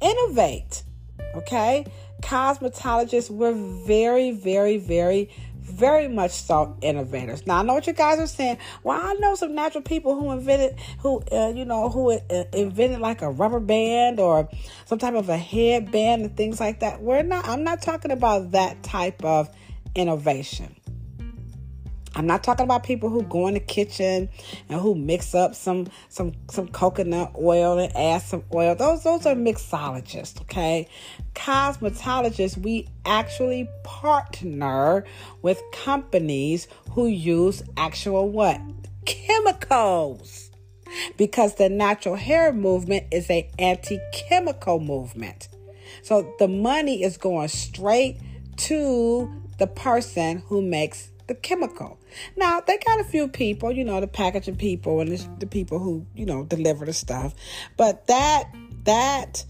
Innovate, 0.00 0.82
okay? 1.34 1.86
Cosmetologists, 2.22 3.30
we're 3.30 3.54
very, 3.86 4.30
very, 4.32 4.76
very 4.76 5.30
very 5.70 6.08
much 6.08 6.32
so 6.32 6.76
innovators. 6.82 7.46
Now 7.46 7.58
I 7.58 7.62
know 7.62 7.74
what 7.74 7.86
you 7.86 7.92
guys 7.92 8.18
are 8.18 8.26
saying. 8.26 8.58
Well, 8.82 9.00
I 9.00 9.14
know 9.14 9.34
some 9.34 9.54
natural 9.54 9.82
people 9.82 10.18
who 10.18 10.30
invented, 10.32 10.78
who 10.98 11.22
uh, 11.32 11.52
you 11.54 11.64
know, 11.64 11.88
who 11.88 12.12
uh, 12.12 12.44
invented 12.52 13.00
like 13.00 13.22
a 13.22 13.30
rubber 13.30 13.60
band 13.60 14.20
or 14.20 14.48
some 14.86 14.98
type 14.98 15.14
of 15.14 15.28
a 15.28 15.36
headband 15.36 16.22
and 16.22 16.36
things 16.36 16.60
like 16.60 16.80
that. 16.80 17.00
We're 17.00 17.22
not. 17.22 17.48
I'm 17.48 17.64
not 17.64 17.82
talking 17.82 18.10
about 18.10 18.52
that 18.52 18.82
type 18.82 19.24
of 19.24 19.48
innovation. 19.94 20.76
I'm 22.14 22.26
not 22.26 22.42
talking 22.42 22.64
about 22.64 22.82
people 22.82 23.08
who 23.08 23.22
go 23.22 23.46
in 23.46 23.54
the 23.54 23.60
kitchen 23.60 24.28
and 24.68 24.80
who 24.80 24.94
mix 24.96 25.34
up 25.34 25.54
some 25.54 25.86
some 26.08 26.32
some 26.50 26.68
coconut 26.68 27.32
oil 27.40 27.78
and 27.78 27.94
add 27.96 28.22
some 28.22 28.42
oil. 28.52 28.74
Those 28.74 29.04
those 29.04 29.26
are 29.26 29.34
mixologists, 29.34 30.40
okay? 30.42 30.88
Cosmetologists, 31.34 32.56
we 32.56 32.88
actually 33.06 33.68
partner 34.00 35.04
with 35.42 35.62
companies 35.72 36.68
who 36.92 37.06
use 37.06 37.62
actual 37.76 38.30
what? 38.30 38.60
Chemicals. 39.04 40.50
Because 41.16 41.56
the 41.56 41.68
natural 41.68 42.16
hair 42.16 42.52
movement 42.52 43.06
is 43.12 43.30
a 43.30 43.48
anti-chemical 43.58 44.80
movement. 44.80 45.48
So 46.02 46.34
the 46.38 46.48
money 46.48 47.02
is 47.02 47.16
going 47.16 47.48
straight 47.48 48.18
to 48.56 49.30
the 49.58 49.66
person 49.66 50.42
who 50.46 50.62
makes 50.62 51.10
the 51.28 51.34
chemical. 51.34 52.00
Now 52.36 52.60
they 52.60 52.78
got 52.78 53.00
a 53.00 53.04
few 53.04 53.28
people, 53.28 53.70
you 53.70 53.84
know, 53.84 54.00
the 54.00 54.08
packaging 54.08 54.56
people 54.56 55.00
and 55.00 55.12
the, 55.12 55.28
the 55.38 55.46
people 55.46 55.78
who 55.78 56.04
you 56.16 56.26
know 56.26 56.44
deliver 56.44 56.84
the 56.84 56.92
stuff, 56.92 57.34
but 57.76 58.06
that 58.08 58.44
that 58.84 59.44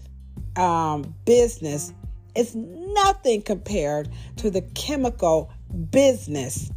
um, 0.57 1.15
business 1.25 1.93
is 2.35 2.55
nothing 2.55 3.41
compared 3.41 4.09
to 4.37 4.49
the 4.49 4.61
chemical 4.61 5.51
business 5.91 6.71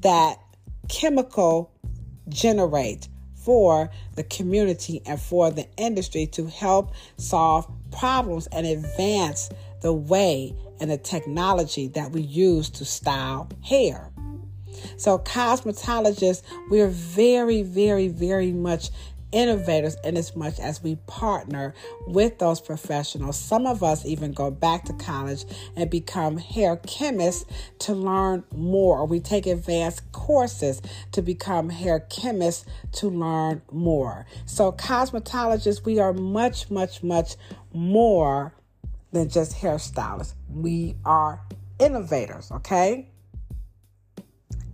that 0.00 0.38
chemical 0.88 1.72
generate 2.28 3.08
for 3.34 3.90
the 4.14 4.22
community 4.24 5.00
and 5.06 5.20
for 5.20 5.50
the 5.50 5.66
industry 5.76 6.26
to 6.26 6.46
help 6.46 6.92
solve 7.16 7.66
problems 7.90 8.46
and 8.48 8.66
advance 8.66 9.48
the 9.80 9.92
way 9.92 10.54
and 10.80 10.90
the 10.90 10.98
technology 10.98 11.88
that 11.88 12.10
we 12.10 12.20
use 12.20 12.68
to 12.70 12.84
style 12.84 13.48
hair. 13.62 14.10
So, 14.96 15.18
cosmetologists, 15.18 16.42
we're 16.70 16.88
very, 16.88 17.62
very, 17.62 18.08
very 18.08 18.52
much 18.52 18.90
innovators 19.32 19.96
in 20.04 20.16
as 20.16 20.34
much 20.34 20.58
as 20.58 20.82
we 20.82 20.96
partner 21.06 21.74
with 22.06 22.38
those 22.38 22.60
professionals. 22.60 23.38
Some 23.38 23.66
of 23.66 23.82
us 23.82 24.06
even 24.06 24.32
go 24.32 24.50
back 24.50 24.84
to 24.84 24.92
college 24.94 25.44
and 25.76 25.90
become 25.90 26.38
hair 26.38 26.76
chemists 26.86 27.44
to 27.80 27.94
learn 27.94 28.44
more, 28.54 28.98
or 29.00 29.06
we 29.06 29.20
take 29.20 29.46
advanced 29.46 30.10
courses 30.12 30.80
to 31.12 31.22
become 31.22 31.68
hair 31.68 32.00
chemists 32.00 32.64
to 32.92 33.08
learn 33.08 33.62
more. 33.70 34.26
So, 34.46 34.72
cosmetologists, 34.72 35.84
we 35.84 35.98
are 35.98 36.12
much, 36.12 36.70
much, 36.70 37.02
much 37.02 37.36
more 37.72 38.54
than 39.12 39.28
just 39.28 39.56
hairstylists. 39.56 40.34
We 40.52 40.96
are 41.04 41.40
innovators, 41.78 42.50
okay? 42.50 43.08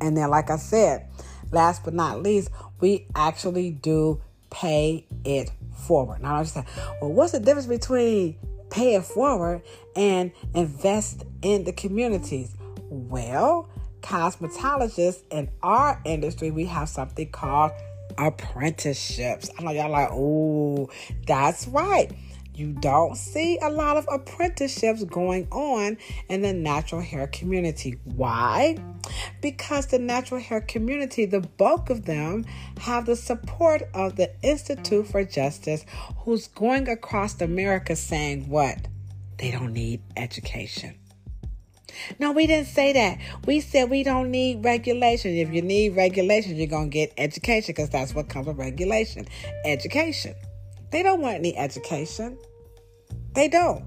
And 0.01 0.17
then, 0.17 0.31
like 0.31 0.51
I 0.51 0.57
said, 0.57 1.09
last 1.51 1.85
but 1.85 1.95
not 1.95 2.23
least, 2.23 2.51
we 2.81 3.07
actually 3.15 3.71
do 3.71 4.21
pay 4.55 5.05
it 5.25 5.51
forward. 5.73 6.23
Now, 6.23 6.37
I 6.37 6.43
just 6.43 6.55
say, 6.55 6.65
well, 7.01 7.13
what's 7.13 7.33
the 7.33 7.41
difference 7.41 7.67
between 7.67 8.37
pay 8.71 8.95
it 8.95 9.05
forward 9.05 9.63
and 9.97 10.31
invest 10.55 11.25
in 11.43 11.65
the 11.65 11.73
communities? 11.73 12.55
Well, 12.89 13.69
cosmetologists 14.01 15.23
in 15.33 15.51
our 15.63 16.01
industry, 16.05 16.53
we 16.53 16.67
have 16.67 16.89
something 16.89 17.29
called 17.31 17.73
apprenticeships. 18.17 19.51
I 19.59 19.65
know 19.65 19.73
y'all 19.73 19.91
like, 19.91 20.11
oh, 20.13 20.89
that's 21.27 21.67
right. 21.67 22.13
You 22.55 22.73
don't 22.73 23.17
see 23.17 23.59
a 23.61 23.69
lot 23.69 23.97
of 23.97 24.07
apprenticeships 24.11 25.03
going 25.03 25.49
on 25.51 25.99
in 26.29 26.43
the 26.43 26.53
natural 26.53 27.01
hair 27.01 27.27
community. 27.27 27.99
Why? 28.05 28.79
Because 29.41 29.87
the 29.87 29.99
natural 29.99 30.41
hair 30.41 30.61
community, 30.61 31.25
the 31.25 31.41
bulk 31.41 31.91
of 31.91 32.05
them, 32.05 32.45
have 32.79 33.07
the 33.07 33.17
support 33.17 33.83
of 33.93 34.15
the 34.15 34.31
Institute 34.43 35.09
for 35.09 35.25
Justice, 35.25 35.85
who's 36.19 36.47
going 36.47 36.89
across 36.89 37.41
America 37.41 37.97
saying 37.97 38.49
what? 38.49 38.87
They 39.39 39.51
don't 39.51 39.73
need 39.73 40.03
education. 40.17 40.95
No, 42.19 42.33
we 42.33 42.47
didn't 42.47 42.69
say 42.69 42.93
that. 42.93 43.19
We 43.47 43.61
said 43.61 43.91
we 43.91 44.03
don't 44.03 44.31
need 44.31 44.65
regulation. 44.65 45.33
If 45.33 45.53
you 45.53 45.63
need 45.63 45.97
regulation, 45.97 46.57
you're 46.57 46.67
going 46.67 46.91
to 46.91 46.95
get 46.95 47.13
education 47.17 47.75
because 47.75 47.91
that's 47.91 48.15
what 48.15 48.29
comes 48.29 48.47
with 48.47 48.59
regulation 48.59 49.27
education. 49.65 50.35
They 50.95 51.03
don't 51.03 51.21
want 51.21 51.35
any 51.35 51.57
education. 51.59 52.39
They 53.35 53.49
don't. 53.49 53.83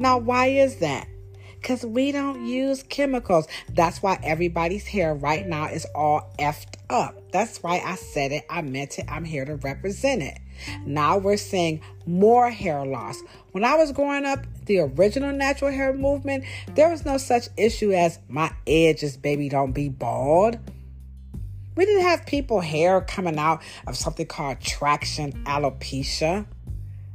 Now, 0.00 0.18
why 0.18 0.46
is 0.46 0.78
that? 0.78 1.06
Because 1.54 1.86
we 1.86 2.10
don't 2.10 2.44
use 2.44 2.82
chemicals. 2.82 3.46
That's 3.68 4.02
why 4.02 4.18
everybody's 4.24 4.84
hair 4.84 5.14
right 5.14 5.46
now 5.46 5.66
is 5.66 5.86
all 5.94 6.34
effed 6.40 6.74
up. 6.90 7.30
That's 7.30 7.62
why 7.62 7.78
I 7.78 7.94
said 7.94 8.32
it. 8.32 8.44
I 8.50 8.62
meant 8.62 8.98
it. 8.98 9.04
I'm 9.08 9.24
here 9.24 9.44
to 9.44 9.54
represent 9.58 10.24
it. 10.24 10.40
Now 10.84 11.18
we're 11.18 11.36
seeing 11.36 11.82
more 12.04 12.50
hair 12.50 12.84
loss. 12.84 13.22
When 13.52 13.62
I 13.62 13.76
was 13.76 13.92
growing 13.92 14.24
up, 14.24 14.40
the 14.64 14.80
original 14.80 15.30
natural 15.30 15.70
hair 15.70 15.94
movement, 15.94 16.42
there 16.74 16.88
was 16.88 17.04
no 17.04 17.18
such 17.18 17.46
issue 17.56 17.92
as 17.92 18.18
my 18.28 18.50
edges, 18.66 19.16
baby, 19.16 19.48
don't 19.48 19.70
be 19.70 19.88
bald. 19.88 20.58
We 21.78 21.86
didn't 21.86 22.02
have 22.02 22.26
people 22.26 22.60
hair 22.60 23.00
coming 23.02 23.38
out 23.38 23.62
of 23.86 23.96
something 23.96 24.26
called 24.26 24.60
traction 24.60 25.44
alopecia. 25.44 26.44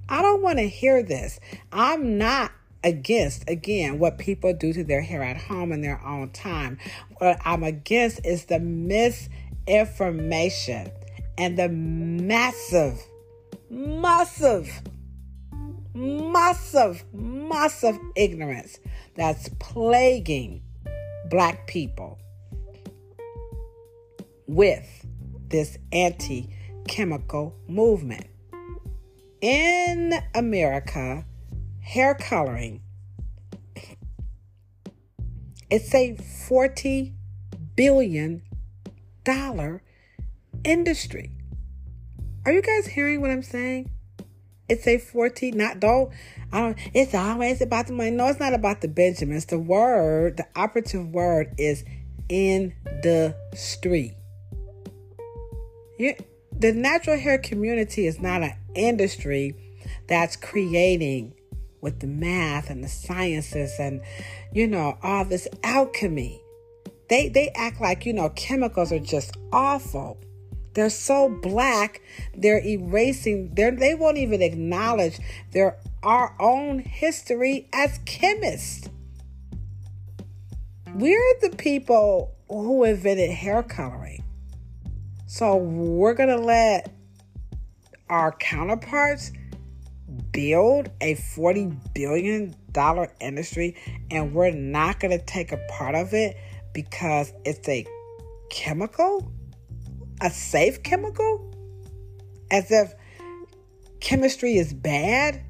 I 0.07 0.21
don't 0.21 0.41
want 0.41 0.59
to 0.59 0.69
hear 0.69 1.03
this. 1.03 1.41
I'm 1.73 2.17
not 2.17 2.53
against, 2.81 3.43
again, 3.49 3.99
what 3.99 4.17
people 4.17 4.53
do 4.53 4.71
to 4.71 4.85
their 4.85 5.01
hair 5.01 5.21
at 5.21 5.35
home 5.35 5.73
in 5.73 5.81
their 5.81 6.01
own 6.05 6.29
time. 6.29 6.77
What 7.17 7.41
I'm 7.43 7.65
against 7.65 8.25
is 8.25 8.45
the 8.45 8.61
misinformation 8.61 10.89
and 11.37 11.59
the 11.59 11.67
massive, 11.67 13.03
massive, 13.69 14.81
massive, 15.93 17.03
massive 17.11 17.99
ignorance 18.15 18.79
that's 19.15 19.49
plaguing 19.59 20.61
black 21.29 21.67
people 21.67 22.17
with 24.47 25.05
this 25.49 25.77
anti 25.91 26.49
chemical 26.87 27.55
movement. 27.67 28.25
in 29.41 30.13
America, 30.33 31.25
hair 31.81 32.15
coloring, 32.15 32.81
it's 35.69 35.93
a 35.93 36.15
40 36.47 37.13
billion 37.75 38.41
dollar 39.23 39.81
industry. 40.63 41.31
Are 42.45 42.51
you 42.51 42.61
guys 42.61 42.87
hearing 42.87 43.21
what 43.21 43.31
I'm 43.31 43.43
saying? 43.43 43.89
It's 44.69 44.87
a 44.87 44.97
40, 44.97 45.51
not 45.51 45.79
don't, 45.79 46.11
I 46.51 46.59
don't, 46.59 46.77
it's 46.93 47.13
always 47.13 47.61
about 47.61 47.87
the 47.87 47.93
money. 47.93 48.11
No, 48.11 48.27
it's 48.27 48.39
not 48.39 48.53
about 48.53 48.81
the 48.81 48.87
Benjamins. 48.87 49.45
The 49.45 49.59
word, 49.59 50.37
the 50.37 50.47
operative 50.55 51.09
word 51.09 51.53
is 51.57 51.83
industry. 52.29 54.15
You, 56.03 56.15
the 56.51 56.73
natural 56.73 57.17
hair 57.17 57.37
community 57.37 58.07
is 58.07 58.19
not 58.19 58.43
an 58.43 58.51
industry 58.75 59.55
that's 60.09 60.35
creating 60.35 61.33
with 61.79 62.01
the 62.01 62.07
math 62.07 62.69
and 62.69 62.83
the 62.83 62.89
sciences 62.89 63.71
and 63.79 64.01
you 64.51 64.67
know 64.67 64.97
all 65.01 65.23
this 65.23 65.47
alchemy. 65.63 66.41
They 67.07 67.29
they 67.29 67.51
act 67.55 67.79
like 67.79 68.05
you 68.05 68.11
know 68.11 68.27
chemicals 68.31 68.91
are 68.91 68.99
just 68.99 69.37
awful. 69.53 70.17
They're 70.73 70.89
so 70.89 71.29
black 71.29 72.01
they're 72.35 72.65
erasing 72.65 73.53
they 73.53 73.69
they 73.69 73.95
won't 73.95 74.17
even 74.17 74.41
acknowledge 74.41 75.19
their 75.51 75.77
our 76.03 76.35
own 76.37 76.79
history 76.79 77.69
as 77.71 78.01
chemists. 78.03 78.89
We're 80.95 81.35
the 81.39 81.55
people 81.55 82.35
who 82.49 82.83
invented 82.83 83.29
hair 83.29 83.63
coloring 83.63 84.22
so 85.33 85.55
we're 85.55 86.13
gonna 86.13 86.37
let 86.37 86.93
our 88.07 88.33
counterparts 88.33 89.31
build 90.31 90.91
a 91.01 91.15
$40 91.15 91.75
billion 91.95 92.53
industry 93.19 93.75
and 94.11 94.31
we're 94.35 94.51
not 94.51 94.99
going 94.99 95.17
to 95.17 95.25
take 95.25 95.51
a 95.51 95.57
part 95.69 95.95
of 95.95 96.13
it 96.13 96.37
because 96.71 97.33
it's 97.45 97.67
a 97.67 97.83
chemical? 98.51 99.33
A 100.21 100.29
safe 100.29 100.83
chemical? 100.83 101.51
As 102.51 102.69
if 102.69 102.93
chemistry 104.01 104.57
is 104.57 104.71
bad? 104.71 105.41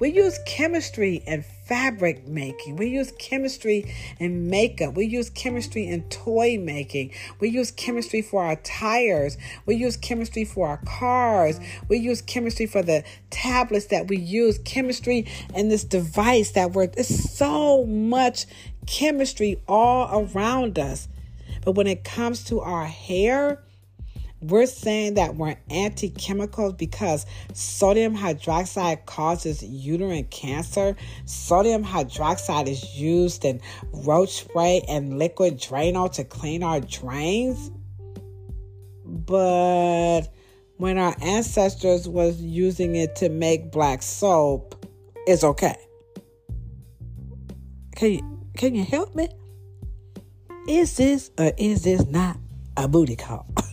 We 0.00 0.08
use 0.10 0.40
chemistry 0.44 1.22
in 1.24 1.44
fabric 1.70 2.26
making. 2.26 2.74
We 2.74 2.88
use 2.88 3.12
chemistry 3.16 3.94
in 4.18 4.50
makeup. 4.50 4.94
We 4.94 5.06
use 5.06 5.30
chemistry 5.30 5.86
in 5.86 6.02
toy 6.08 6.58
making. 6.58 7.12
We 7.38 7.48
use 7.48 7.70
chemistry 7.70 8.22
for 8.22 8.42
our 8.42 8.56
tires. 8.56 9.38
We 9.66 9.76
use 9.76 9.96
chemistry 9.96 10.44
for 10.44 10.66
our 10.66 10.80
cars. 10.84 11.60
We 11.86 11.98
use 11.98 12.22
chemistry 12.22 12.66
for 12.66 12.82
the 12.82 13.04
tablets 13.30 13.86
that 13.86 14.08
we 14.08 14.16
use. 14.16 14.58
Chemistry 14.64 15.28
in 15.54 15.68
this 15.68 15.84
device 15.84 16.50
that 16.50 16.72
we're, 16.72 16.90
it's 16.96 17.30
so 17.32 17.86
much 17.86 18.46
chemistry 18.88 19.62
all 19.68 20.26
around 20.34 20.76
us. 20.76 21.06
But 21.64 21.76
when 21.76 21.86
it 21.86 22.02
comes 22.02 22.42
to 22.46 22.58
our 22.62 22.86
hair, 22.86 23.62
we're 24.40 24.66
saying 24.66 25.14
that 25.14 25.36
we're 25.36 25.56
anti 25.68 26.10
chemicals 26.10 26.74
because 26.74 27.26
sodium 27.52 28.16
hydroxide 28.16 29.04
causes 29.06 29.62
uterine 29.62 30.24
cancer. 30.24 30.96
Sodium 31.26 31.84
hydroxide 31.84 32.66
is 32.66 32.96
used 32.96 33.44
in 33.44 33.60
roach 33.92 34.30
spray 34.30 34.82
and 34.88 35.18
liquid 35.18 35.58
Drano 35.58 36.10
to 36.12 36.24
clean 36.24 36.62
our 36.62 36.80
drains. 36.80 37.70
But 39.04 40.22
when 40.78 40.96
our 40.96 41.14
ancestors 41.20 42.08
was 42.08 42.40
using 42.40 42.96
it 42.96 43.16
to 43.16 43.28
make 43.28 43.70
black 43.70 44.02
soap, 44.02 44.86
it's 45.26 45.44
okay. 45.44 45.76
Can 47.96 48.12
you, 48.12 48.40
can 48.56 48.74
you 48.74 48.84
help 48.84 49.14
me? 49.14 49.28
Is 50.66 50.96
this 50.96 51.30
or 51.38 51.52
is 51.58 51.84
this 51.84 52.06
not 52.06 52.38
a 52.76 52.88
booty 52.88 53.16
call? 53.16 53.46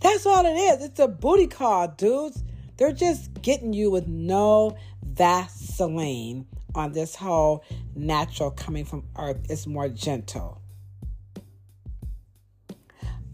That's 0.00 0.24
all 0.24 0.44
it 0.46 0.56
is. 0.56 0.84
It's 0.84 0.98
a 0.98 1.08
booty 1.08 1.46
call, 1.46 1.88
dudes. 1.88 2.42
They're 2.76 2.92
just 2.92 3.42
getting 3.42 3.72
you 3.74 3.90
with 3.90 4.06
no 4.06 4.76
Vaseline 5.04 6.46
on 6.74 6.92
this 6.92 7.14
whole 7.14 7.64
natural 7.94 8.50
coming 8.50 8.84
from 8.84 9.04
earth 9.18 9.50
is 9.50 9.66
more 9.66 9.88
gentle. 9.88 10.62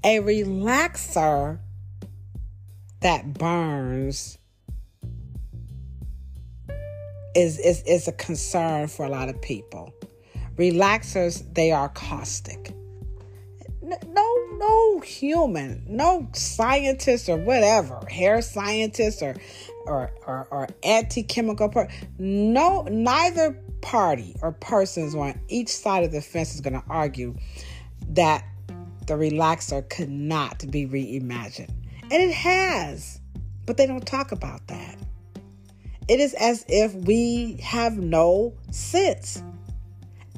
A 0.03 0.19
relaxer 0.19 1.61
that 3.01 3.35
burns 3.35 4.39
is, 7.37 7.59
is, 7.59 7.83
is 7.83 8.09
a 8.09 8.13
concern 8.13 8.89
for 8.89 9.05
a 9.05 9.09
lot 9.09 9.29
of 9.29 9.41
people. 9.43 9.93
Relaxers, 10.57 11.43
they 11.55 11.71
are 11.71 11.91
caustic 11.91 12.73
no 13.87 14.35
no 14.59 15.01
human 15.01 15.85
no 15.89 16.29
scientist 16.33 17.29
or 17.29 17.37
whatever 17.37 18.01
hair 18.11 18.43
scientist 18.43 19.23
or 19.23 19.37
or 19.87 20.11
or, 20.27 20.49
or 20.51 20.69
anti-chemical 20.83 21.69
per- 21.69 21.89
no 22.19 22.83
neither 22.83 23.53
party 23.81 24.35
or 24.43 24.53
persons 24.53 25.15
on 25.15 25.39
each 25.49 25.69
side 25.69 26.03
of 26.03 26.11
the 26.11 26.21
fence 26.21 26.55
is 26.55 26.61
going 26.61 26.75
to 26.75 26.83
argue 26.89 27.37
that 28.09 28.45
the 29.07 29.15
relaxer 29.15 29.89
could 29.89 30.11
not 30.11 30.69
be 30.71 30.87
reimagined. 30.87 31.71
And 32.03 32.13
it 32.13 32.33
has 32.33 33.21
but 33.67 33.77
they 33.77 33.87
don't 33.87 34.07
talk 34.07 34.33
about 34.33 34.67
that. 34.69 34.97
It 36.09 36.21
is 36.21 36.35
as 36.35 36.65
if 36.69 36.95
we 36.95 37.59
have 37.63 37.99
no 37.99 38.55
sense 38.71 39.43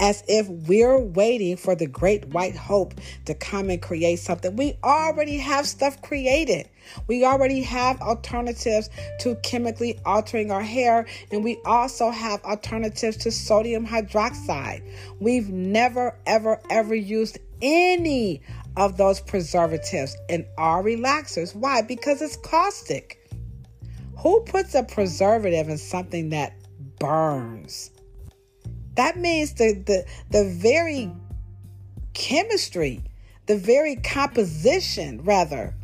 as 0.00 0.22
if 0.28 0.48
we're 0.48 0.98
waiting 0.98 1.56
for 1.56 1.74
the 1.74 1.86
great 1.86 2.26
white 2.26 2.56
hope 2.56 2.94
to 3.24 3.34
come 3.34 3.70
and 3.70 3.80
create 3.82 4.18
something. 4.18 4.56
We 4.56 4.78
already 4.82 5.38
have 5.38 5.66
stuff 5.66 6.00
created. 6.02 6.68
We 7.06 7.24
already 7.24 7.60
have 7.62 8.00
alternatives 8.00 8.88
to 9.20 9.34
chemically 9.36 9.98
altering 10.06 10.50
our 10.50 10.62
hair, 10.62 11.06
and 11.30 11.44
we 11.44 11.58
also 11.64 12.10
have 12.10 12.42
alternatives 12.44 13.16
to 13.18 13.30
sodium 13.30 13.86
hydroxide. 13.86 14.82
We've 15.20 15.50
never, 15.50 16.16
ever, 16.26 16.60
ever 16.70 16.94
used 16.94 17.38
any 17.60 18.42
of 18.76 18.96
those 18.96 19.20
preservatives 19.20 20.16
in 20.28 20.46
our 20.56 20.82
relaxers. 20.82 21.54
Why? 21.54 21.82
Because 21.82 22.22
it's 22.22 22.36
caustic. 22.36 23.28
Who 24.18 24.40
puts 24.42 24.74
a 24.74 24.82
preservative 24.82 25.68
in 25.68 25.78
something 25.78 26.30
that 26.30 26.54
burns? 26.98 27.90
That 28.98 29.16
means 29.16 29.52
the, 29.52 29.74
the, 29.86 30.04
the 30.30 30.44
very 30.44 31.08
chemistry, 32.14 33.04
the 33.46 33.56
very 33.56 33.94
composition, 33.94 35.22
rather, 35.22 35.76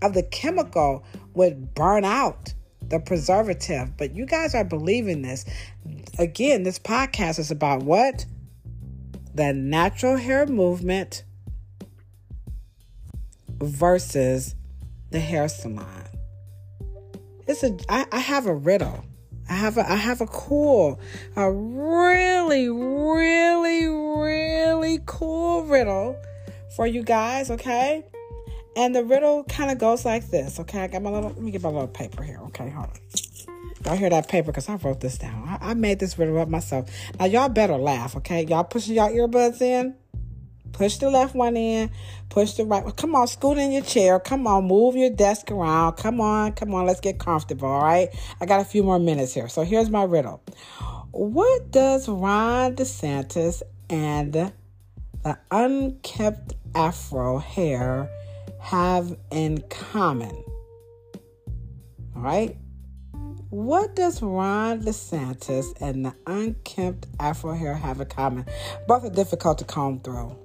of 0.00 0.14
the 0.14 0.22
chemical 0.22 1.04
would 1.34 1.74
burn 1.74 2.06
out 2.06 2.54
the 2.80 3.00
preservative. 3.00 3.98
But 3.98 4.16
you 4.16 4.24
guys 4.24 4.54
are 4.54 4.64
believing 4.64 5.20
this. 5.20 5.44
Again, 6.18 6.62
this 6.62 6.78
podcast 6.78 7.38
is 7.38 7.50
about 7.50 7.82
what? 7.82 8.24
The 9.34 9.52
natural 9.52 10.16
hair 10.16 10.46
movement 10.46 11.24
versus 13.60 14.54
the 15.10 15.20
hair 15.20 15.50
salon. 15.50 16.08
It's 17.46 17.62
a 17.62 17.76
I, 17.90 18.06
I 18.10 18.20
have 18.20 18.46
a 18.46 18.54
riddle. 18.54 19.04
I 19.48 19.54
have 19.54 19.78
a 19.78 19.90
I 19.90 19.96
have 19.96 20.20
a 20.20 20.26
cool, 20.26 21.00
a 21.36 21.50
really, 21.50 22.68
really, 22.68 23.86
really 23.86 25.00
cool 25.06 25.64
riddle 25.64 26.16
for 26.76 26.86
you 26.86 27.02
guys, 27.02 27.50
okay? 27.50 28.04
And 28.76 28.94
the 28.94 29.04
riddle 29.04 29.44
kind 29.44 29.70
of 29.70 29.78
goes 29.78 30.04
like 30.04 30.30
this, 30.30 30.60
okay? 30.60 30.82
I 30.82 30.86
got 30.86 31.02
my 31.02 31.10
little 31.10 31.30
let 31.30 31.40
me 31.40 31.50
get 31.50 31.62
my 31.62 31.70
little 31.70 31.88
paper 31.88 32.22
here, 32.22 32.38
okay? 32.46 32.70
Hold 32.70 32.88
on. 32.88 32.94
Y'all 33.84 33.96
hear 33.96 34.10
that 34.10 34.28
paper 34.28 34.46
because 34.46 34.68
I 34.68 34.74
wrote 34.76 35.00
this 35.00 35.18
down. 35.18 35.48
I, 35.48 35.70
I 35.70 35.74
made 35.74 35.98
this 35.98 36.18
riddle 36.18 36.38
up 36.38 36.48
myself. 36.48 36.90
Now 37.18 37.26
y'all 37.26 37.48
better 37.48 37.76
laugh, 37.76 38.16
okay? 38.16 38.44
Y'all 38.44 38.64
pushing 38.64 38.94
y'all 38.94 39.10
earbuds 39.10 39.62
in. 39.62 39.94
Push 40.78 40.98
the 40.98 41.10
left 41.10 41.34
one 41.34 41.56
in, 41.56 41.90
push 42.28 42.52
the 42.52 42.64
right. 42.64 42.84
Come 42.94 43.16
on, 43.16 43.26
scoot 43.26 43.58
in 43.58 43.72
your 43.72 43.82
chair. 43.82 44.20
Come 44.20 44.46
on, 44.46 44.68
move 44.68 44.94
your 44.94 45.10
desk 45.10 45.50
around. 45.50 45.94
Come 45.94 46.20
on, 46.20 46.52
come 46.52 46.72
on, 46.72 46.86
let's 46.86 47.00
get 47.00 47.18
comfortable, 47.18 47.66
all 47.66 47.82
right? 47.82 48.10
I 48.40 48.46
got 48.46 48.60
a 48.60 48.64
few 48.64 48.84
more 48.84 49.00
minutes 49.00 49.34
here. 49.34 49.48
So 49.48 49.64
here's 49.64 49.90
my 49.90 50.04
riddle. 50.04 50.40
What 51.10 51.72
does 51.72 52.08
Ron 52.08 52.76
DeSantis 52.76 53.64
and 53.90 54.32
the 54.32 54.52
unkempt 55.50 56.54
afro 56.76 57.38
hair 57.38 58.08
have 58.60 59.16
in 59.32 59.64
common? 59.70 60.44
All 62.14 62.22
right? 62.22 62.56
What 63.50 63.96
does 63.96 64.22
Ron 64.22 64.82
DeSantis 64.82 65.76
and 65.80 66.04
the 66.06 66.14
unkempt 66.28 67.08
afro 67.18 67.54
hair 67.54 67.74
have 67.74 68.00
in 68.00 68.06
common? 68.06 68.46
Both 68.86 69.06
are 69.06 69.10
difficult 69.10 69.58
to 69.58 69.64
comb 69.64 69.98
through. 69.98 70.36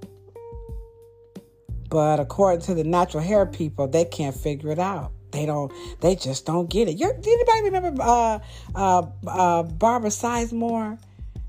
But 1.94 2.20
according 2.20 2.62
to 2.62 2.74
the 2.74 2.84
natural 2.84 3.22
hair 3.22 3.46
people, 3.46 3.88
they 3.88 4.04
can't 4.04 4.36
figure 4.36 4.72
it 4.72 4.80
out. 4.80 5.12
they 5.30 5.46
don't 5.46 5.72
they 6.02 6.16
just 6.16 6.44
don't 6.44 6.68
get 6.68 6.88
it. 6.88 6.98
You're, 6.98 7.14
anybody 7.14 7.62
remember 7.66 8.02
uh, 8.02 8.40
uh, 8.74 9.04
uh, 9.28 9.62
Barbara 9.62 10.10
Sizemore? 10.10 10.98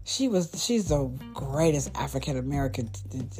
She 0.04 0.28
was 0.28 0.50
she's 0.62 0.88
the 0.88 1.10
greatest 1.32 1.92
African 1.94 2.36
American 2.36 2.90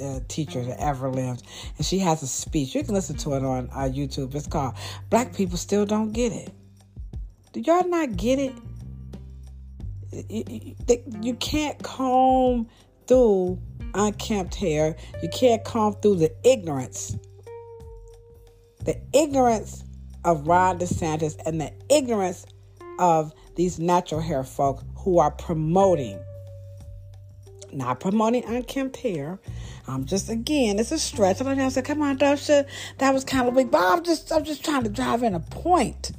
uh, 0.03 0.21
teacher 0.29 0.65
that 0.65 0.81
ever 0.81 1.11
lived, 1.11 1.43
and 1.77 1.85
she 1.85 1.99
has 1.99 2.23
a 2.23 2.27
speech. 2.27 2.75
You 2.75 2.83
can 2.83 2.95
listen 2.95 3.19
to 3.19 3.35
it 3.35 3.45
on 3.45 3.69
uh, 3.71 3.81
YouTube. 3.81 4.35
It's 4.35 4.47
called 4.47 4.75
"Black 5.11 5.35
People 5.35 5.59
Still 5.59 5.85
Don't 5.85 6.13
Get 6.13 6.33
It." 6.33 6.55
Do 7.53 7.61
y'all 7.61 7.87
not 7.87 8.17
get 8.17 8.39
it? 8.39 8.55
You, 10.31 10.45
you, 10.89 11.05
you 11.21 11.35
can't 11.35 11.83
comb 11.83 12.67
through 13.07 13.61
unkempt 13.95 14.55
hair. 14.55 14.97
You 15.23 15.29
can't 15.29 15.65
comb 15.65 15.95
through 15.95 16.17
the 16.17 16.33
ignorance. 16.45 17.17
The 18.85 19.01
ignorance 19.13 19.85
of 20.25 20.47
Ron 20.47 20.79
DeSantis 20.79 21.37
and 21.47 21.61
the 21.61 21.73
ignorance 21.89 22.47
of 22.99 23.33
these 23.57 23.79
natural 23.79 24.21
hair 24.21 24.45
folk 24.45 24.83
who 24.99 25.19
are 25.19 25.31
promoting, 25.31 26.19
not 27.73 28.01
promoting 28.01 28.45
unkempt 28.45 28.97
hair. 28.97 29.39
I'm 29.87 30.05
just 30.05 30.31
again, 30.31 30.79
it's 30.79 30.93
a 30.93 30.99
stretch. 30.99 31.41
I 31.41 31.55
don't 31.55 31.71
said, 31.71 31.85
come 31.85 32.03
on, 32.03 32.19
Dosha, 32.19 32.67
that 32.99 33.13
was 33.13 33.25
kind 33.25 33.49
of 33.49 33.55
weak, 33.55 33.71
but 33.71 33.83
I'm 33.83 34.03
just, 34.03 34.33
I'm 34.33 34.45
just 34.45 34.65
trying 34.65 34.83
to 34.85 34.89
drive 34.89 35.23
in 35.23 35.35
a 35.35 35.41
point. 35.41 36.13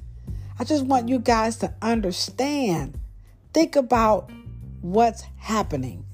I 0.59 0.63
just 0.63 0.85
want 0.85 1.09
you 1.09 1.19
guys 1.19 1.57
to 1.57 1.73
understand. 1.81 2.99
Think 3.53 3.75
about 3.75 4.29
what's 4.81 5.23
happening. 5.37 6.05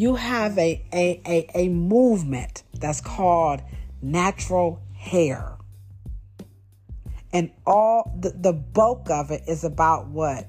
You 0.00 0.14
have 0.14 0.56
a, 0.56 0.82
a, 0.94 1.20
a, 1.26 1.50
a 1.54 1.68
movement 1.68 2.62
that's 2.72 3.02
called 3.02 3.60
natural 4.00 4.80
hair. 4.96 5.58
And 7.34 7.50
all 7.66 8.10
the, 8.18 8.30
the 8.30 8.54
bulk 8.54 9.10
of 9.10 9.30
it 9.30 9.42
is 9.46 9.62
about 9.62 10.08
what? 10.08 10.48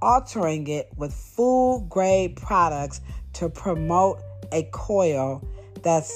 Altering 0.00 0.68
it 0.68 0.88
with 0.96 1.12
food 1.12 1.88
grade 1.88 2.36
products 2.36 3.00
to 3.32 3.48
promote 3.48 4.20
a 4.52 4.62
coil 4.70 5.44
that's 5.82 6.14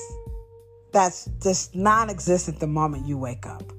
that's 0.92 1.28
just 1.42 1.74
non-existent 1.74 2.60
the 2.60 2.68
moment 2.68 3.04
you 3.04 3.18
wake 3.18 3.46
up. 3.46 3.72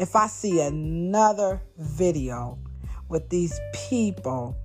If 0.00 0.16
I 0.16 0.26
see 0.26 0.60
another 0.60 1.62
video 1.76 2.58
with 3.08 3.28
these 3.28 3.60
people 3.72 4.56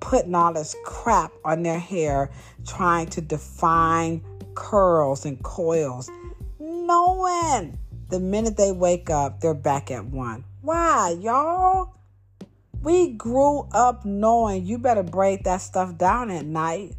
putting 0.00 0.34
all 0.34 0.52
this 0.52 0.74
crap 0.84 1.32
on 1.44 1.62
their 1.62 1.78
hair, 1.78 2.30
trying 2.66 3.06
to 3.08 3.20
define 3.20 4.22
curls 4.54 5.24
and 5.24 5.42
coils, 5.42 6.10
knowing 6.58 7.78
the 8.08 8.20
minute 8.20 8.56
they 8.56 8.72
wake 8.72 9.10
up, 9.10 9.40
they're 9.40 9.54
back 9.54 9.90
at 9.90 10.04
one. 10.06 10.44
Why, 10.62 11.16
y'all? 11.20 11.94
We 12.82 13.12
grew 13.12 13.68
up 13.72 14.04
knowing 14.04 14.64
you 14.64 14.78
better 14.78 15.02
braid 15.02 15.44
that 15.44 15.60
stuff 15.60 15.98
down 15.98 16.30
at 16.30 16.46
night. 16.46 16.94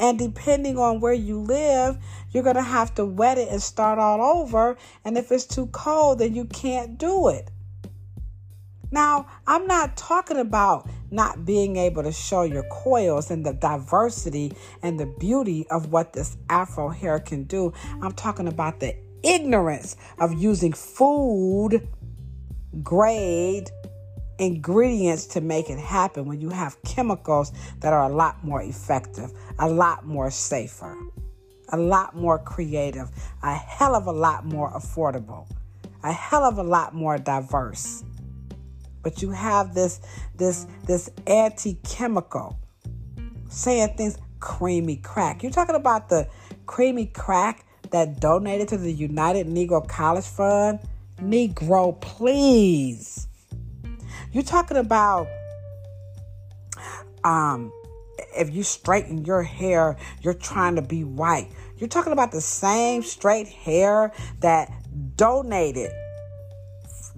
And 0.00 0.18
depending 0.18 0.78
on 0.78 1.00
where 1.00 1.12
you 1.12 1.40
live, 1.40 1.98
you're 2.30 2.44
going 2.44 2.56
to 2.56 2.62
have 2.62 2.94
to 2.94 3.04
wet 3.04 3.36
it 3.38 3.48
and 3.48 3.60
start 3.62 3.98
all 3.98 4.20
over. 4.20 4.76
And 5.04 5.18
if 5.18 5.32
it's 5.32 5.44
too 5.44 5.66
cold, 5.66 6.20
then 6.20 6.34
you 6.34 6.44
can't 6.44 6.98
do 6.98 7.28
it. 7.28 7.50
Now, 8.90 9.26
I'm 9.46 9.66
not 9.66 9.96
talking 9.96 10.38
about 10.38 10.88
not 11.10 11.44
being 11.44 11.76
able 11.76 12.02
to 12.02 12.12
show 12.12 12.42
your 12.42 12.64
coils 12.70 13.30
and 13.30 13.44
the 13.44 13.52
diversity 13.52 14.52
and 14.82 14.98
the 14.98 15.06
beauty 15.06 15.66
of 15.70 15.92
what 15.92 16.12
this 16.12 16.36
afro 16.48 16.88
hair 16.88 17.18
can 17.18 17.44
do. 17.44 17.72
I'm 18.02 18.12
talking 18.12 18.48
about 18.48 18.80
the 18.80 18.96
ignorance 19.22 19.96
of 20.18 20.32
using 20.34 20.72
food 20.72 21.86
grade 22.82 23.70
ingredients 24.38 25.26
to 25.26 25.40
make 25.40 25.68
it 25.68 25.78
happen 25.78 26.26
when 26.26 26.40
you 26.40 26.50
have 26.50 26.80
chemicals 26.82 27.52
that 27.80 27.92
are 27.92 28.08
a 28.08 28.14
lot 28.14 28.42
more 28.44 28.62
effective, 28.62 29.32
a 29.58 29.68
lot 29.68 30.06
more 30.06 30.30
safer, 30.30 30.96
a 31.70 31.76
lot 31.76 32.14
more 32.14 32.38
creative, 32.38 33.10
a 33.42 33.54
hell 33.54 33.94
of 33.94 34.06
a 34.06 34.12
lot 34.12 34.46
more 34.46 34.70
affordable, 34.72 35.46
a 36.04 36.12
hell 36.12 36.44
of 36.44 36.58
a 36.58 36.62
lot 36.62 36.94
more 36.94 37.18
diverse. 37.18 38.04
But 39.02 39.22
you 39.22 39.30
have 39.30 39.74
this 39.74 40.00
this 40.36 40.66
this 40.86 41.10
anti-chemical 41.26 42.58
saying 43.48 43.94
things 43.96 44.18
creamy 44.40 44.96
crack. 44.96 45.42
You're 45.42 45.52
talking 45.52 45.74
about 45.74 46.08
the 46.08 46.28
creamy 46.66 47.06
crack 47.06 47.64
that 47.90 48.20
donated 48.20 48.68
to 48.68 48.76
the 48.76 48.92
United 48.92 49.46
Negro 49.46 49.86
College 49.86 50.24
Fund? 50.24 50.80
Negro, 51.20 52.00
please. 52.00 53.26
You're 54.32 54.44
talking 54.44 54.76
about 54.76 55.26
um 57.24 57.72
if 58.36 58.54
you 58.54 58.62
straighten 58.62 59.24
your 59.24 59.42
hair, 59.42 59.96
you're 60.22 60.34
trying 60.34 60.76
to 60.76 60.82
be 60.82 61.04
white. 61.04 61.48
You're 61.76 61.88
talking 61.88 62.12
about 62.12 62.32
the 62.32 62.40
same 62.40 63.02
straight 63.02 63.48
hair 63.48 64.12
that 64.40 64.70
donated 65.16 65.90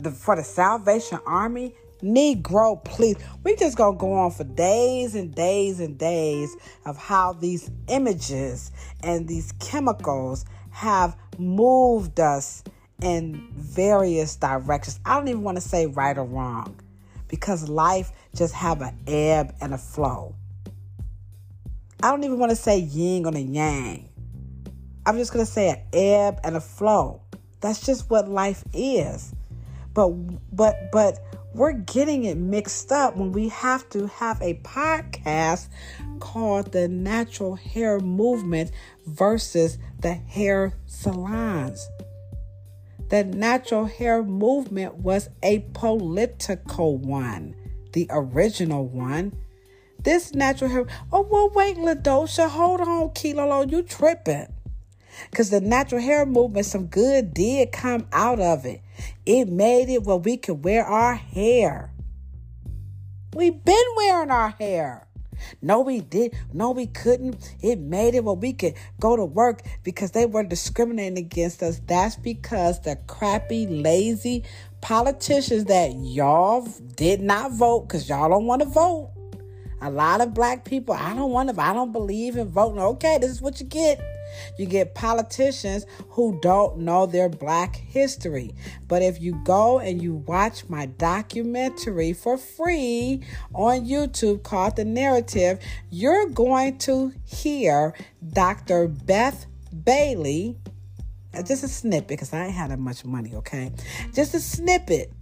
for 0.08 0.36
the 0.36 0.44
Salvation 0.44 1.18
Army. 1.26 1.74
Negro, 2.02 2.82
please. 2.82 3.16
We 3.44 3.56
just 3.56 3.76
gonna 3.76 3.96
go 3.96 4.12
on 4.14 4.30
for 4.30 4.44
days 4.44 5.14
and 5.14 5.34
days 5.34 5.80
and 5.80 5.98
days 5.98 6.56
of 6.86 6.96
how 6.96 7.34
these 7.34 7.70
images 7.88 8.70
and 9.02 9.28
these 9.28 9.52
chemicals 9.60 10.46
have 10.70 11.16
moved 11.38 12.18
us 12.20 12.64
in 13.02 13.48
various 13.54 14.36
directions. 14.36 15.00
I 15.04 15.16
don't 15.16 15.28
even 15.28 15.42
want 15.42 15.56
to 15.56 15.60
say 15.60 15.86
right 15.86 16.16
or 16.16 16.24
wrong 16.24 16.76
because 17.28 17.68
life 17.68 18.12
just 18.34 18.54
have 18.54 18.82
an 18.82 18.98
ebb 19.06 19.54
and 19.60 19.74
a 19.74 19.78
flow. 19.78 20.34
I 22.02 22.10
don't 22.10 22.24
even 22.24 22.38
want 22.38 22.50
to 22.50 22.56
say 22.56 22.78
yin 22.78 23.26
on 23.26 23.36
a 23.36 23.40
yang. 23.40 24.08
I'm 25.06 25.16
just 25.16 25.32
going 25.32 25.44
to 25.44 25.50
say 25.50 25.70
an 25.70 25.80
ebb 25.92 26.40
and 26.44 26.56
a 26.56 26.60
flow. 26.60 27.22
That's 27.60 27.84
just 27.84 28.08
what 28.08 28.28
life 28.28 28.64
is. 28.72 29.34
But 30.00 30.56
but 30.56 30.90
but 30.92 31.18
we're 31.52 31.72
getting 31.72 32.24
it 32.24 32.38
mixed 32.38 32.90
up 32.90 33.18
when 33.18 33.32
we 33.32 33.48
have 33.48 33.86
to 33.90 34.06
have 34.06 34.40
a 34.40 34.54
podcast 34.54 35.68
called 36.20 36.72
The 36.72 36.88
Natural 36.88 37.54
Hair 37.56 38.00
Movement 38.00 38.70
versus 39.04 39.76
the 39.98 40.14
hair 40.14 40.72
salons. 40.86 41.86
The 43.10 43.24
natural 43.24 43.84
hair 43.84 44.22
movement 44.22 44.94
was 44.94 45.28
a 45.42 45.58
political 45.74 46.96
one, 46.96 47.54
the 47.92 48.06
original 48.08 48.86
one. 48.86 49.36
This 50.02 50.32
natural 50.32 50.70
hair, 50.70 50.86
oh, 51.12 51.26
well, 51.30 51.50
wait, 51.50 51.76
Ladosha, 51.76 52.48
hold 52.48 52.80
on, 52.80 53.10
Kilolo, 53.10 53.70
you 53.70 53.82
tripping. 53.82 54.46
Because 55.30 55.50
the 55.50 55.61
natural 55.61 56.00
hair 56.00 56.24
movement, 56.26 56.66
some 56.66 56.87
good 56.87 57.35
did 57.35 57.72
come 57.72 58.06
out 58.12 58.40
of 58.40 58.64
it. 58.64 58.80
It 59.26 59.48
made 59.48 59.88
it 59.88 60.04
where 60.04 60.16
we 60.16 60.37
could 60.37 60.64
wear 60.64 60.85
our 60.85 61.14
hair. 61.14 61.92
We've 63.35 63.64
been 63.64 63.85
wearing 63.96 64.30
our 64.30 64.50
hair. 64.50 65.06
No, 65.62 65.80
we 65.80 66.00
did. 66.00 66.35
No, 66.52 66.70
we 66.70 66.87
couldn't. 66.87 67.54
It 67.62 67.78
made 67.78 68.14
it 68.14 68.24
where 68.24 68.35
we 68.35 68.52
could 68.52 68.74
go 68.98 69.16
to 69.16 69.24
work 69.24 69.62
because 69.83 70.11
they 70.11 70.26
were 70.26 70.42
discriminating 70.42 71.18
against 71.18 71.62
us. 71.62 71.80
That's 71.87 72.16
because 72.16 72.80
the 72.80 72.96
crappy, 73.06 73.66
lazy 73.66 74.44
politicians 74.80 75.64
that 75.66 75.94
y'all 75.94 76.66
did 76.96 77.20
not 77.20 77.52
vote 77.52 77.83
because 77.83 78.09
y'all 78.09 78.28
don't 78.28 78.46
want 78.46 78.62
to 78.62 78.68
vote. 78.68 79.12
A 79.83 79.90
lot 79.90 80.20
of 80.20 80.35
black 80.35 80.64
people, 80.64 80.94
I 80.94 81.14
don't 81.14 81.30
want 81.30 81.54
to, 81.54 81.61
I 81.61 81.72
don't 81.72 81.92
believe 81.92 82.37
in 82.37 82.48
voting. 82.48 82.80
Okay, 82.80 83.18
this 83.18 83.30
is 83.30 83.40
what 83.40 83.61
you 83.61 83.66
get. 83.66 84.00
You 84.58 84.66
get 84.66 84.94
politicians 84.94 85.86
who 86.10 86.38
don't 86.40 86.78
know 86.78 87.06
their 87.06 87.28
black 87.28 87.76
history. 87.76 88.54
But 88.88 89.02
if 89.02 89.20
you 89.20 89.40
go 89.44 89.78
and 89.78 90.02
you 90.02 90.14
watch 90.14 90.68
my 90.68 90.86
documentary 90.86 92.12
for 92.12 92.36
free 92.36 93.22
on 93.54 93.86
YouTube 93.86 94.42
called 94.42 94.76
The 94.76 94.84
Narrative, 94.84 95.58
you're 95.90 96.28
going 96.28 96.78
to 96.78 97.12
hear 97.24 97.94
Dr. 98.32 98.88
Beth 98.88 99.46
Bailey. 99.84 100.56
Just 101.46 101.62
a 101.62 101.68
snippet 101.68 102.08
because 102.08 102.32
I 102.32 102.46
ain't 102.46 102.54
had 102.54 102.70
that 102.70 102.80
much 102.80 103.04
money, 103.04 103.34
okay? 103.36 103.70
Just 104.12 104.34
a 104.34 104.40
snippet 104.40 105.12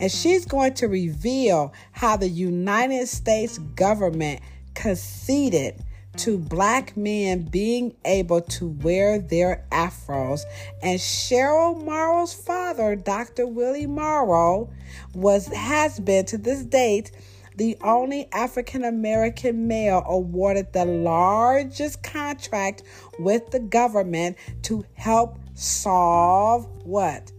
and 0.00 0.10
she's 0.10 0.44
going 0.44 0.74
to 0.74 0.88
reveal 0.88 1.72
how 1.92 2.16
the 2.16 2.28
United 2.28 3.08
States 3.08 3.58
government 3.58 4.40
conceded 4.74 5.82
to 6.18 6.38
black 6.38 6.96
men 6.96 7.42
being 7.42 7.94
able 8.04 8.40
to 8.40 8.68
wear 8.68 9.18
their 9.18 9.66
afros. 9.70 10.42
And 10.82 10.98
Cheryl 10.98 11.82
Morrow's 11.82 12.34
father, 12.34 12.96
Dr. 12.96 13.46
Willie 13.46 13.86
Morrow, 13.86 14.70
was 15.14 15.46
has 15.48 16.00
been 16.00 16.24
to 16.26 16.38
this 16.38 16.64
date 16.64 17.12
the 17.56 17.76
only 17.82 18.28
African 18.32 18.84
American 18.84 19.68
male 19.68 20.02
awarded 20.06 20.72
the 20.72 20.84
largest 20.84 22.02
contract 22.02 22.82
with 23.18 23.50
the 23.52 23.60
government 23.60 24.36
to 24.62 24.84
help 24.94 25.38
solve 25.54 26.66
what? 26.82 27.30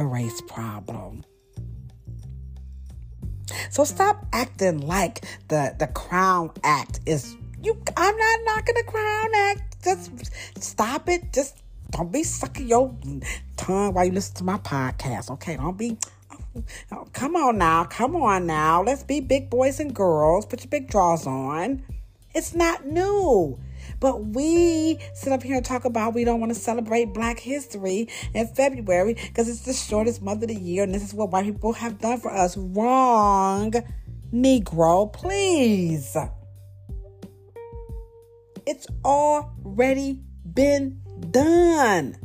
the 0.00 0.06
race 0.06 0.40
problem. 0.42 1.22
So 3.70 3.84
stop 3.84 4.24
acting 4.32 4.80
like 4.80 5.24
the 5.48 5.74
the 5.78 5.88
Crown 5.88 6.52
Act 6.62 7.00
is 7.04 7.36
you. 7.64 7.80
I'm 7.96 8.16
not 8.16 8.40
knocking 8.44 8.74
the 8.74 8.84
Crown 8.86 9.34
Act. 9.34 9.84
Just 9.84 10.62
stop 10.62 11.08
it. 11.08 11.32
Just 11.32 11.62
don't 11.90 12.12
be 12.12 12.22
sucking 12.22 12.68
your 12.68 12.94
tongue 13.56 13.94
while 13.94 14.04
you 14.04 14.12
listen 14.12 14.36
to 14.36 14.44
my 14.44 14.58
podcast. 14.58 15.30
Okay, 15.30 15.56
don't 15.56 15.76
be. 15.76 15.96
Oh, 16.90 17.06
come 17.12 17.36
on 17.36 17.58
now, 17.58 17.84
come 17.84 18.16
on 18.16 18.46
now. 18.46 18.82
Let's 18.82 19.04
be 19.04 19.20
big 19.20 19.50
boys 19.50 19.78
and 19.78 19.94
girls. 19.94 20.46
Put 20.46 20.60
your 20.60 20.70
big 20.70 20.88
drawers 20.88 21.26
on. 21.26 21.82
It's 22.34 22.54
not 22.54 22.86
new. 22.86 23.58
But 23.98 24.24
we 24.24 24.98
sit 25.14 25.32
up 25.32 25.42
here 25.42 25.56
and 25.56 25.64
talk 25.64 25.84
about 25.84 26.14
we 26.14 26.24
don't 26.24 26.40
want 26.40 26.54
to 26.54 26.58
celebrate 26.58 27.12
Black 27.12 27.38
History 27.38 28.08
in 28.34 28.46
February 28.48 29.14
because 29.14 29.48
it's 29.48 29.62
the 29.62 29.72
shortest 29.72 30.22
month 30.22 30.42
of 30.42 30.48
the 30.48 30.54
year 30.54 30.84
and 30.84 30.94
this 30.94 31.02
is 31.02 31.12
what 31.12 31.30
white 31.30 31.44
people 31.44 31.72
have 31.74 31.98
done 31.98 32.18
for 32.18 32.32
us. 32.32 32.56
Wrong, 32.56 33.72
Negro, 34.32 35.12
please. 35.12 36.16
It's 38.66 38.86
already 39.04 40.20
been 40.52 41.00
done. 41.30 42.16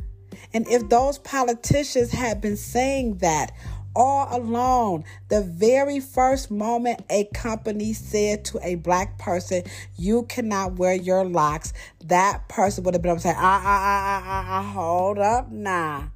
And 0.52 0.66
if 0.68 0.88
those 0.88 1.18
politicians 1.18 2.10
had 2.10 2.40
been 2.40 2.56
saying 2.56 3.18
that 3.18 3.52
all 3.96 4.28
along. 4.30 5.04
The 5.28 5.40
very 5.40 5.98
first 6.00 6.50
moment 6.50 7.00
a 7.10 7.24
company 7.32 7.94
said 7.94 8.44
to 8.46 8.58
a 8.62 8.74
black 8.76 9.18
person, 9.18 9.64
You 9.96 10.22
cannot 10.24 10.74
wear 10.74 10.94
your 10.94 11.24
locks, 11.24 11.72
that 12.04 12.46
person 12.48 12.84
would 12.84 12.94
have 12.94 13.02
been 13.02 13.12
able 13.12 13.20
to 13.20 13.28
say, 13.28 13.34
Ah, 13.36 13.62
ah, 13.64 13.64
ah, 13.64 14.22
ah, 14.24 14.44
ah, 14.58 14.62
hold 14.72 15.18
up 15.18 15.50
now. 15.50 16.12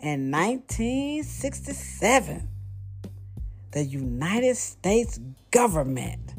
In 0.00 0.30
1967, 0.30 2.48
the 3.72 3.84
United 3.84 4.56
States 4.56 5.18
government 5.50 6.34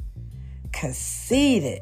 conceded 0.72 1.82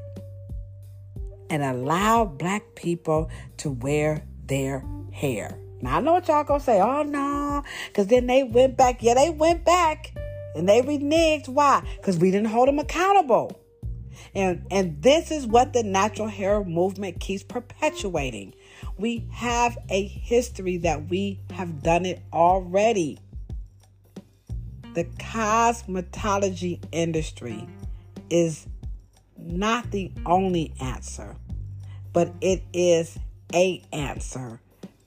and 1.49 1.63
allow 1.63 2.25
black 2.25 2.75
people 2.75 3.29
to 3.57 3.71
wear 3.71 4.23
their 4.45 4.83
hair. 5.11 5.57
Now 5.81 5.97
I 5.97 6.01
know 6.01 6.13
what 6.13 6.27
y'all 6.27 6.43
gonna 6.43 6.59
say. 6.59 6.81
Oh 6.81 7.03
no, 7.03 7.63
because 7.87 8.07
then 8.07 8.27
they 8.27 8.43
went 8.43 8.77
back. 8.77 9.03
Yeah, 9.03 9.13
they 9.13 9.29
went 9.29 9.63
back 9.63 10.13
and 10.55 10.67
they 10.67 10.81
reneged. 10.81 11.47
Why? 11.47 11.83
Because 11.97 12.17
we 12.17 12.31
didn't 12.31 12.47
hold 12.47 12.67
them 12.67 12.79
accountable. 12.79 13.59
And 14.33 14.65
and 14.71 15.01
this 15.01 15.31
is 15.31 15.45
what 15.45 15.73
the 15.73 15.83
natural 15.83 16.27
hair 16.27 16.63
movement 16.63 17.19
keeps 17.19 17.43
perpetuating. 17.43 18.53
We 18.97 19.27
have 19.31 19.77
a 19.89 20.07
history 20.07 20.77
that 20.77 21.09
we 21.09 21.39
have 21.51 21.83
done 21.83 22.05
it 22.05 22.21
already. 22.33 23.19
The 24.93 25.05
cosmetology 25.05 26.83
industry 26.91 27.67
is 28.31 28.67
not 29.39 29.91
the 29.91 30.11
only 30.25 30.73
answer, 30.79 31.35
but 32.13 32.33
it 32.41 32.63
is 32.73 33.17
a 33.53 33.83
answer 33.93 34.59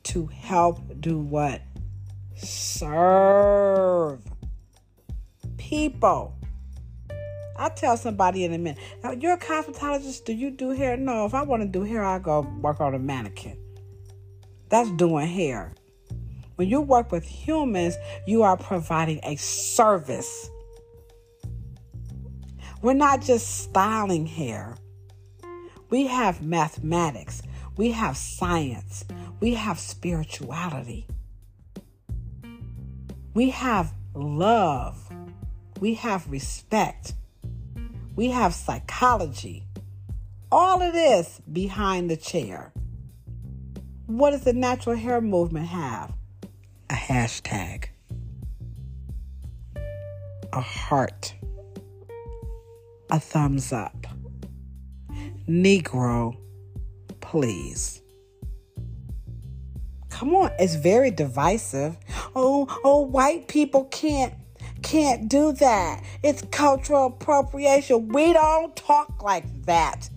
to 0.05 0.27
help 0.27 0.79
do 1.01 1.19
what? 1.19 1.63
Serve 2.37 4.21
people. 5.71 6.35
I'll 7.57 7.71
tell 7.71 7.97
somebody 7.97 8.45
in 8.45 8.55
a 8.55 8.59
minute. 8.59 8.83
Now, 9.05 9.13
you're 9.13 9.35
a 9.35 9.39
cosmetologist. 9.39 10.25
Do 10.25 10.33
you 10.33 10.51
do 10.51 10.71
hair? 10.71 10.97
No. 10.97 11.27
If 11.27 11.35
I 11.35 11.43
want 11.43 11.63
to 11.63 11.69
do 11.69 11.83
hair, 11.85 12.03
I 12.03 12.19
go 12.19 12.41
work 12.61 12.81
on 12.81 12.95
a 12.95 12.99
mannequin. 12.99 13.59
That's 14.71 14.91
doing 14.93 15.29
hair. 15.29 15.75
When 16.57 16.69
you 16.69 16.81
work 16.81 17.13
with 17.13 17.25
humans, 17.25 17.97
you 18.27 18.43
are 18.43 18.57
providing 18.57 19.21
a 19.23 19.37
service. 19.37 20.51
We're 22.83 22.95
not 22.95 23.21
just 23.21 23.61
styling 23.61 24.27
hair. 24.27 24.77
We 25.91 26.07
have 26.07 26.43
mathematics. 26.43 27.43
We 27.77 27.91
have 27.91 28.17
science. 28.17 29.05
We 29.41 29.55
have 29.55 29.79
spirituality. 29.79 31.07
We 33.35 33.51
have 33.51 33.93
love. 34.15 34.99
We 35.81 35.95
have 35.95 36.31
respect. 36.31 37.15
We 38.17 38.31
have 38.31 38.55
psychology. 38.55 39.65
All 40.51 40.83
of 40.83 40.93
this 40.93 41.41
behind 41.53 42.11
the 42.11 42.17
chair. 42.17 42.73
What 44.07 44.31
does 44.31 44.43
the 44.43 44.53
natural 44.53 44.97
hair 44.97 45.21
movement 45.21 45.67
have? 45.69 46.13
A 46.91 46.95
hashtag, 46.95 47.85
a 50.53 50.61
heart, 50.61 51.35
a 53.11 53.21
thumbs 53.21 53.73
up. 53.73 54.07
Negro 55.49 56.37
please. 57.31 58.03
Come 60.09 60.35
on, 60.35 60.51
it's 60.59 60.75
very 60.75 61.11
divisive. 61.11 61.97
Oh, 62.35 62.67
oh, 62.85 63.01
white 63.01 63.47
people 63.49 63.85
can't 63.85 64.35
can't 64.83 65.29
do 65.29 65.53
that. 65.53 66.03
It's 66.23 66.43
cultural 66.51 67.07
appropriation. 67.07 68.09
We 68.09 68.33
don't 68.33 68.75
talk 68.75 69.23
like 69.23 69.45
that 69.67 70.11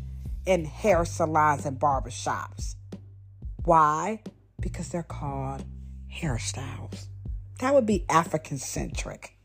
in 0.45 0.65
hair 0.65 1.06
salons 1.06 1.65
and 1.65 1.79
barbershops. 1.79 2.75
Why? 3.65 4.21
Because 4.60 4.89
they're 4.89 5.03
called 5.03 5.65
hairstyles. 6.12 7.08
That 7.60 7.73
would 7.73 7.86
be 7.86 8.06
African 8.10 8.58
centric. 8.58 9.38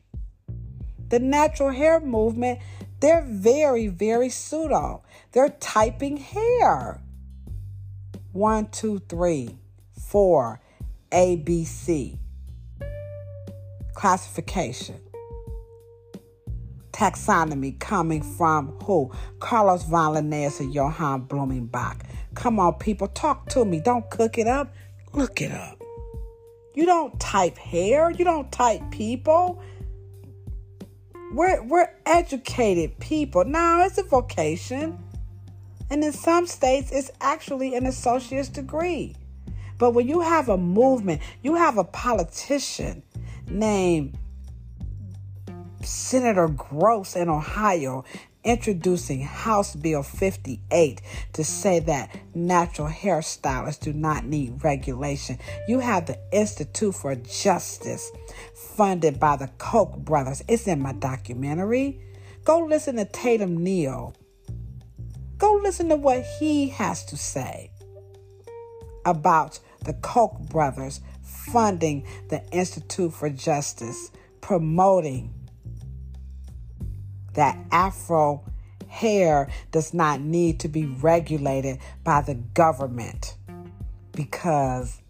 The 1.09 1.19
natural 1.19 1.71
hair 1.71 2.01
movement, 2.01 2.61
they're 3.01 3.25
very, 3.27 3.87
very 3.89 4.29
pseudo. 4.29 5.03
They're 5.33 5.51
typing 5.61 6.17
hair. 6.17 7.01
One, 8.33 8.67
two, 8.69 9.01
three, 9.09 9.59
four, 9.99 10.61
A, 11.13 11.37
B, 11.37 11.65
C. 11.65 12.19
Classification. 13.95 15.01
Taxonomy 16.93 17.79
coming 17.79 18.23
from 18.23 18.77
who? 18.83 19.13
Carlos 19.39 19.85
von 19.85 20.15
Linnaeus 20.15 20.59
and 20.59 20.75
Johann 20.75 21.23
Blumenbach. 21.23 22.01
Come 22.35 22.59
on, 22.59 22.75
people, 22.75 23.07
talk 23.09 23.49
to 23.51 23.65
me. 23.65 23.81
Don't 23.81 24.09
cook 24.11 24.39
it 24.39 24.49
up. 24.49 24.75
Look 25.13 25.41
it 25.41 25.53
up. 25.53 25.81
You 26.75 26.87
don't 26.87 27.19
type 27.19 27.57
hair. 27.57 28.11
You 28.11 28.25
don't 28.25 28.51
type 28.53 28.83
people. 28.91 29.63
We're, 31.33 31.63
we're 31.63 31.91
educated 32.07 32.99
people. 32.99 33.45
Now, 33.45 33.85
it's 33.85 33.99
a 33.99 34.03
vocation. 34.03 34.99
And 35.91 36.05
in 36.05 36.13
some 36.13 36.47
states, 36.47 36.91
it's 36.93 37.11
actually 37.21 37.75
an 37.75 37.87
associate's 37.87 38.49
degree. 38.49 39.15
But 39.79 39.93
when 39.93 40.09
you 40.09 40.21
have 40.21 40.49
a 40.49 40.59
movement, 40.59 41.23
you 41.43 41.55
have 41.55 41.79
a 41.79 41.85
politician 41.85 43.03
named 43.49 44.19
Senator 45.83 46.49
Gross 46.49 47.15
in 47.17 47.29
Ohio 47.29 48.05
introducing 48.49 49.23
House 49.23 49.77
Bill 49.77 50.03
58 50.03 51.01
to 51.35 51.45
say 51.45 51.79
that 51.81 52.11
natural 52.35 52.89
hairstylists 52.89 53.81
do 53.81 53.93
not 53.93 54.25
need 54.25 54.65
regulation. 54.65 55.39
You 55.69 55.81
have 55.81 56.07
the 56.07 56.19
Institute 56.33 56.95
for 56.95 57.15
Justice 57.15 58.11
funded 58.55 59.21
by 59.21 59.37
the 59.37 59.49
Koch 59.59 59.97
brothers. 59.99 60.43
It's 60.49 60.67
in 60.67 60.81
my 60.81 60.93
documentary. 60.93 62.01
Go 62.45 62.61
listen 62.61 62.97
to 62.97 63.05
Tatum 63.05 63.63
Neal 63.63 64.15
Go 65.39 65.55
listen 65.55 65.89
to 65.91 65.97
what 65.97 66.25
he 66.41 66.69
has 66.71 67.05
to 67.05 67.17
say 67.17 67.71
about 69.05 69.61
the 69.85 69.93
Koch 69.95 70.37
brothers 70.51 71.01
funding 71.23 72.05
the 72.29 72.45
Institute 72.51 73.13
for 73.13 73.31
Justice, 73.31 74.11
promoting 74.41 75.33
that 77.39 77.57
Afro 77.71 78.43
hair 78.89 79.49
does 79.71 79.95
not 79.95 80.21
need 80.21 80.59
to 80.59 80.67
be 80.67 80.87
regulated 80.87 81.79
by 82.03 82.21
the 82.21 82.35
government 82.35 83.37
because 84.11 85.01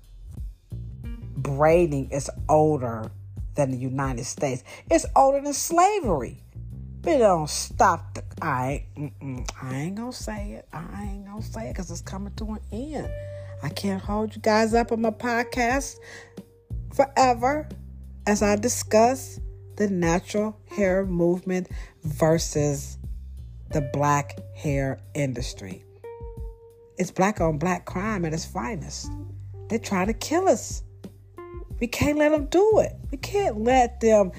braiding 1.38 2.11
is 2.11 2.29
older 2.47 3.11
than 3.55 3.71
the 3.71 3.79
United 3.79 4.25
States. 4.25 4.62
It's 4.91 5.07
older 5.17 5.41
than 5.41 5.55
slavery. 5.55 6.43
But 7.01 7.12
it 7.12 7.19
don't 7.21 7.49
stop 7.49 8.12
the. 8.12 8.23
I 8.43 8.85
I 9.62 9.75
ain't 9.75 9.95
gonna 9.95 10.12
say 10.12 10.53
it. 10.53 10.69
I 10.71 11.05
ain't 11.05 11.25
gonna 11.25 11.41
say 11.41 11.69
it 11.69 11.73
because 11.73 11.91
it's 11.91 12.03
coming 12.03 12.35
to 12.35 12.45
an 12.53 12.61
end. 12.71 13.11
I 13.62 13.71
can't 13.71 14.03
hold 14.03 14.37
you 14.37 14.43
guys 14.43 14.75
up 14.75 14.93
on 14.93 15.01
my 15.01 15.12
podcast 15.12 15.97
forever 16.93 17.67
as 18.27 18.43
I 18.43 18.57
discuss 18.57 19.41
the 19.79 19.88
natural 19.88 20.59
hair 20.67 21.07
movement 21.07 21.69
versus 22.03 22.99
the 23.71 23.81
black 23.93 24.41
hair 24.57 24.99
industry. 25.14 25.85
It's 26.97 27.12
black 27.12 27.41
on 27.41 27.59
black 27.59 27.85
crime 27.85 28.25
at 28.25 28.35
its 28.35 28.45
finest. 28.45 29.09
They're 29.69 29.79
trying 29.79 30.09
to 30.09 30.14
kill 30.14 30.49
us. 30.49 30.83
We 31.79 31.87
can't 31.87 32.19
let 32.19 32.31
them 32.31 32.47
do 32.47 32.81
it. 32.81 32.93
We 33.12 33.19
can't 33.19 33.62
let 33.62 34.01
them, 34.01 34.33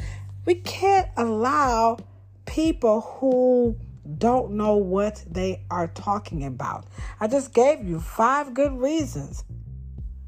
we 0.46 0.56
can't 0.56 1.08
allow 1.16 2.00
people 2.46 3.00
who 3.00 3.78
don't 4.18 4.52
know 4.52 4.76
what 4.76 5.24
they 5.26 5.64
are 5.72 5.88
talking 5.88 6.44
about. 6.44 6.86
I 7.22 7.28
just 7.28 7.54
gave 7.54 7.88
you 7.88 8.02
five 8.02 8.54
good 8.54 8.74
reasons. 8.74 9.46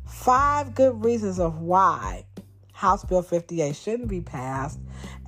Five 0.05 0.73
good 0.73 1.03
reasons 1.03 1.37
of 1.37 1.59
why 1.59 2.25
House 2.81 3.05
Bill 3.05 3.21
58 3.21 3.75
shouldn't 3.75 4.09
be 4.09 4.21
passed 4.21 4.79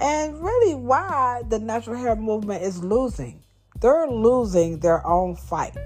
and 0.02 0.44
really 0.44 0.74
why 0.74 1.44
the 1.50 1.60
natural 1.60 1.96
hair 1.96 2.16
movement 2.16 2.64
is 2.64 2.84
losing. 2.84 3.44
They're 3.80 4.08
losing 4.08 4.80
their 4.80 5.06
own 5.06 5.36
fight. 5.36 5.78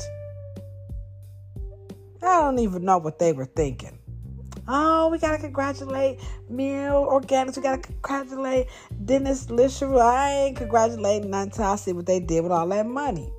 I 2.23 2.39
don't 2.39 2.59
even 2.59 2.85
know 2.85 2.99
what 2.99 3.19
they 3.19 3.33
were 3.33 3.47
thinking. 3.47 3.99
Oh, 4.65 5.09
we 5.09 5.17
gotta 5.17 5.39
congratulate 5.39 6.21
Mielle 6.49 7.05
Organics. 7.05 7.57
We 7.57 7.63
gotta 7.63 7.81
congratulate 7.81 8.67
Dennis 9.03 9.49
Lisher. 9.49 9.93
I 9.97 10.31
ain't 10.31 10.55
congratulating 10.55 11.31
none 11.31 11.47
until 11.49 11.65
I 11.65 11.75
see 11.75 11.91
what 11.91 12.05
they 12.05 12.21
did 12.21 12.43
with 12.43 12.53
all 12.53 12.67
that 12.69 12.85
money. 12.85 13.29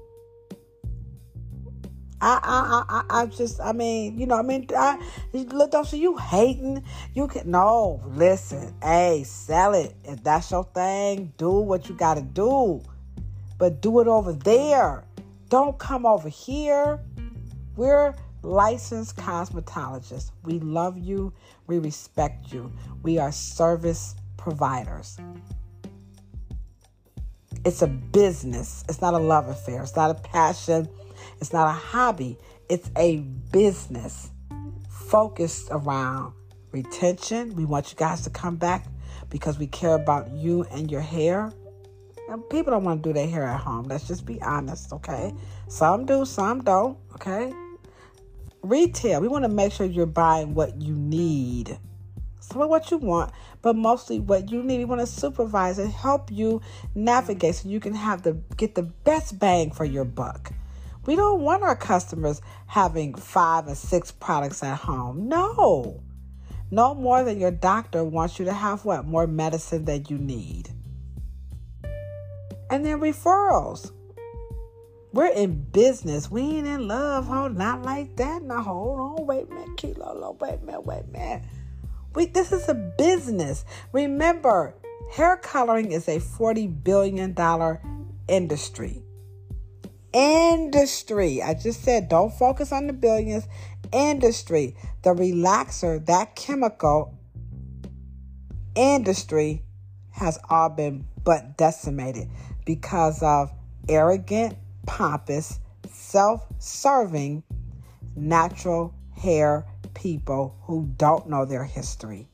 I, 2.20 2.40
I, 2.42 3.00
I, 3.00 3.22
I 3.22 3.26
just, 3.26 3.60
I 3.60 3.72
mean, 3.72 4.18
you 4.18 4.26
know, 4.26 4.36
I 4.36 4.42
mean, 4.42 4.66
I 4.76 4.98
look, 5.32 5.70
don't 5.70 5.92
you 5.92 6.16
hating? 6.16 6.82
You 7.14 7.28
can 7.28 7.50
no, 7.50 8.02
listen, 8.06 8.74
hey, 8.82 9.22
sell 9.24 9.74
it 9.74 9.94
if 10.04 10.22
that's 10.24 10.50
your 10.50 10.64
thing. 10.64 11.32
Do 11.36 11.50
what 11.50 11.88
you 11.88 11.94
gotta 11.94 12.22
do, 12.22 12.82
but 13.56 13.80
do 13.80 14.00
it 14.00 14.08
over 14.08 14.32
there. 14.32 15.04
Don't 15.48 15.78
come 15.78 16.04
over 16.06 16.28
here. 16.28 16.98
We're 17.76 18.14
licensed 18.42 19.16
cosmetologists. 19.16 20.32
We 20.44 20.58
love 20.58 20.98
you. 20.98 21.32
We 21.66 21.78
respect 21.78 22.52
you. 22.52 22.72
We 23.02 23.18
are 23.18 23.30
service 23.30 24.16
providers. 24.36 25.18
It's 27.64 27.82
a 27.82 27.86
business. 27.86 28.84
It's 28.88 29.00
not 29.00 29.14
a 29.14 29.18
love 29.18 29.48
affair. 29.48 29.82
It's 29.82 29.96
not 29.96 30.10
a 30.10 30.14
passion. 30.14 30.88
It's 31.40 31.52
not 31.52 31.68
a 31.68 31.72
hobby. 31.72 32.38
It's 32.68 32.90
a 32.96 33.18
business 33.52 34.30
focused 34.88 35.68
around 35.70 36.34
retention. 36.72 37.54
We 37.54 37.64
want 37.64 37.90
you 37.90 37.96
guys 37.96 38.22
to 38.22 38.30
come 38.30 38.56
back 38.56 38.86
because 39.30 39.58
we 39.58 39.66
care 39.66 39.94
about 39.94 40.30
you 40.32 40.64
and 40.70 40.90
your 40.90 41.00
hair. 41.00 41.52
And 42.28 42.48
people 42.50 42.72
don't 42.72 42.84
want 42.84 43.02
to 43.02 43.08
do 43.08 43.12
their 43.14 43.26
hair 43.26 43.44
at 43.44 43.60
home. 43.60 43.84
Let's 43.84 44.06
just 44.06 44.26
be 44.26 44.40
honest, 44.42 44.92
okay? 44.92 45.32
Some 45.68 46.04
do, 46.04 46.24
some 46.24 46.62
don't, 46.62 46.98
okay? 47.14 47.52
Retail, 48.62 49.20
we 49.20 49.28
want 49.28 49.44
to 49.44 49.48
make 49.48 49.72
sure 49.72 49.86
you're 49.86 50.04
buying 50.04 50.54
what 50.54 50.80
you 50.80 50.94
need. 50.94 51.78
Some 52.40 52.60
of 52.60 52.68
what 52.68 52.90
you 52.90 52.98
want, 52.98 53.32
but 53.62 53.76
mostly 53.76 54.20
what 54.20 54.50
you 54.50 54.62
need. 54.62 54.78
We 54.78 54.84
want 54.84 55.00
to 55.00 55.06
supervise 55.06 55.78
and 55.78 55.90
help 55.90 56.30
you 56.30 56.60
navigate 56.94 57.56
so 57.56 57.68
you 57.68 57.80
can 57.80 57.94
have 57.94 58.22
the 58.22 58.32
get 58.56 58.74
the 58.74 58.82
best 58.82 59.38
bang 59.38 59.70
for 59.70 59.84
your 59.84 60.04
buck. 60.04 60.52
We 61.08 61.16
don't 61.16 61.40
want 61.40 61.62
our 61.62 61.74
customers 61.74 62.42
having 62.66 63.14
five 63.14 63.66
and 63.66 63.78
six 63.78 64.12
products 64.12 64.62
at 64.62 64.76
home. 64.76 65.26
No. 65.26 66.02
No 66.70 66.94
more 66.94 67.24
than 67.24 67.40
your 67.40 67.50
doctor 67.50 68.04
wants 68.04 68.38
you 68.38 68.44
to 68.44 68.52
have 68.52 68.84
what? 68.84 69.06
More 69.06 69.26
medicine 69.26 69.86
than 69.86 70.04
you 70.10 70.18
need. 70.18 70.68
And 72.68 72.84
then 72.84 73.00
referrals. 73.00 73.90
We're 75.14 75.32
in 75.32 75.62
business. 75.72 76.30
We 76.30 76.42
ain't 76.42 76.66
in 76.66 76.86
love. 76.86 77.24
Hold 77.24 77.56
not 77.56 77.80
like 77.80 78.14
that. 78.16 78.42
Now 78.42 78.60
hold 78.60 79.00
on. 79.20 79.26
Wait 79.26 79.46
a 79.50 79.54
minute. 79.54 79.78
Kilo, 79.78 80.36
wait 80.38 80.58
a 80.60 80.66
minute. 80.66 80.84
Wait 80.84 81.04
a 81.04 81.10
minute. 81.10 81.42
We 82.14 82.26
this 82.26 82.52
is 82.52 82.68
a 82.68 82.74
business. 82.74 83.64
Remember, 83.94 84.74
hair 85.10 85.38
coloring 85.38 85.90
is 85.90 86.06
a 86.06 86.20
$40 86.20 86.84
billion 86.84 87.34
industry. 88.28 89.02
Industry. 90.12 91.42
I 91.42 91.54
just 91.54 91.82
said 91.82 92.08
don't 92.08 92.32
focus 92.32 92.72
on 92.72 92.86
the 92.86 92.92
billions. 92.92 93.46
Industry. 93.92 94.76
The 95.02 95.10
relaxer, 95.10 96.04
that 96.06 96.34
chemical 96.36 97.18
industry 98.74 99.62
has 100.10 100.38
all 100.48 100.68
been 100.68 101.04
but 101.24 101.56
decimated 101.56 102.28
because 102.64 103.22
of 103.22 103.52
arrogant 103.88 104.56
pompous, 104.86 105.60
self 105.90 106.46
serving, 106.58 107.42
natural 108.16 108.94
hair 109.16 109.66
people 109.94 110.56
who 110.62 110.88
don't 110.96 111.28
know 111.28 111.44
their 111.44 111.64
history, 111.64 112.28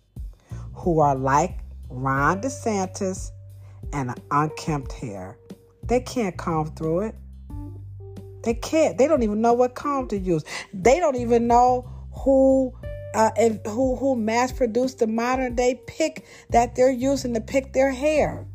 who 0.75 1.01
are 1.01 1.15
like 1.15 1.59
Ron 1.89 2.41
DeSantis 2.41 3.31
and 3.93 4.15
unkempt 4.31 4.93
hair. 4.93 5.39
They 5.83 6.01
can't 6.01 6.37
comb 6.37 6.75
through 6.75 7.01
it. 7.01 7.15
They 8.45 8.55
can't. 8.55 8.99
They 8.99 9.09
don't 9.09 9.23
even 9.23 9.41
know 9.41 9.55
what 9.55 9.75
comb 9.75 10.09
to 10.09 10.19
use. 10.19 10.45
They 10.73 11.01
don't 11.01 11.17
even 11.17 11.47
know 11.47 11.91
who 12.13 12.75
uh, 13.15 13.31
who 13.67 13.97
who 13.97 14.17
mass 14.17 14.53
produced 14.53 14.99
the 14.99 15.07
modern 15.07 15.55
day 15.55 15.81
pick 15.87 16.27
that 16.51 16.75
they're 16.75 16.91
using 16.91 17.35
to 17.35 17.41
pick 17.41 17.73
their 17.73 17.91
hair. 17.91 18.47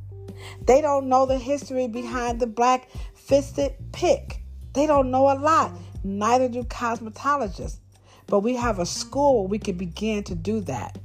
They 0.62 0.82
don't 0.82 1.10
know 1.10 1.26
the 1.26 1.38
history 1.38 1.88
behind 1.88 2.40
the 2.40 2.48
black 2.48 2.90
fisted 3.16 3.74
pick. 3.92 4.44
They 4.74 4.86
don't 4.86 5.12
know 5.12 5.32
a 5.32 5.38
lot. 5.38 5.76
Neither 6.04 6.48
do 6.48 6.64
cosmetologists. 6.64 7.80
But 8.28 8.42
we 8.42 8.56
have 8.56 8.80
a 8.80 8.86
school 8.86 9.42
where 9.42 9.50
we 9.50 9.60
can 9.60 9.76
begin 9.76 10.24
to 10.26 10.36
do 10.36 10.62
that. 10.62 10.98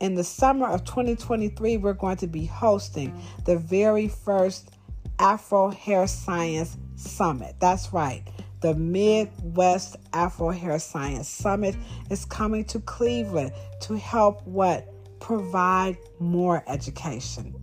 In 0.00 0.14
the 0.14 0.24
summer 0.24 0.66
of 0.66 0.84
2023, 0.84 1.78
we're 1.78 1.94
going 1.94 2.18
to 2.18 2.26
be 2.26 2.44
hosting 2.44 3.18
the 3.44 3.56
very 3.56 4.08
first 4.08 4.75
Afro 5.18 5.70
Hair 5.70 6.06
Science 6.06 6.76
Summit. 6.96 7.56
That's 7.60 7.92
right. 7.92 8.22
The 8.60 8.74
Midwest 8.74 9.96
Afro 10.12 10.50
Hair 10.50 10.78
Science 10.78 11.28
Summit 11.28 11.76
is 12.10 12.24
coming 12.24 12.64
to 12.66 12.80
Cleveland 12.80 13.52
to 13.82 13.96
help 13.96 14.46
what? 14.46 14.92
Provide 15.20 15.96
more 16.20 16.62
education 16.68 17.54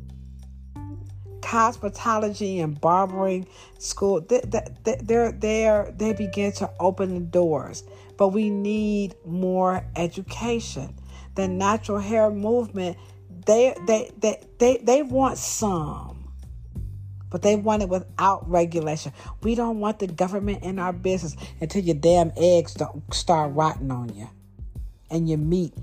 cosmetology 1.53 2.63
and 2.63 2.81
barbering 2.81 3.45
school, 3.77 4.21
they, 4.21 4.41
they, 4.83 4.97
they're 5.03 5.31
there. 5.31 5.93
They 5.95 6.13
begin 6.13 6.51
to 6.53 6.71
open 6.79 7.13
the 7.13 7.19
doors, 7.19 7.83
but 8.17 8.29
we 8.29 8.49
need 8.49 9.15
more 9.23 9.85
education. 9.95 10.95
The 11.35 11.47
natural 11.47 11.99
hair 11.99 12.31
movement, 12.31 12.97
they 13.45 13.75
they 13.85 14.09
they 14.17 14.41
they, 14.57 14.77
they 14.77 15.03
want 15.03 15.37
some 15.37 16.12
but 17.33 17.41
they 17.41 17.55
want 17.55 17.81
it 17.81 17.89
without 17.89 18.47
regulation. 18.47 19.11
We 19.41 19.55
don't 19.55 19.79
want 19.79 19.97
the 19.97 20.05
government 20.05 20.63
in 20.63 20.77
our 20.77 20.93
business 20.93 21.35
until 21.59 21.81
your 21.81 21.95
damn 21.95 22.31
eggs 22.37 22.75
don't 22.75 23.11
start 23.11 23.55
rotting 23.55 23.89
on 23.89 24.13
you 24.15 24.29
and 25.09 25.27
your 25.27 25.39
meat 25.39 25.73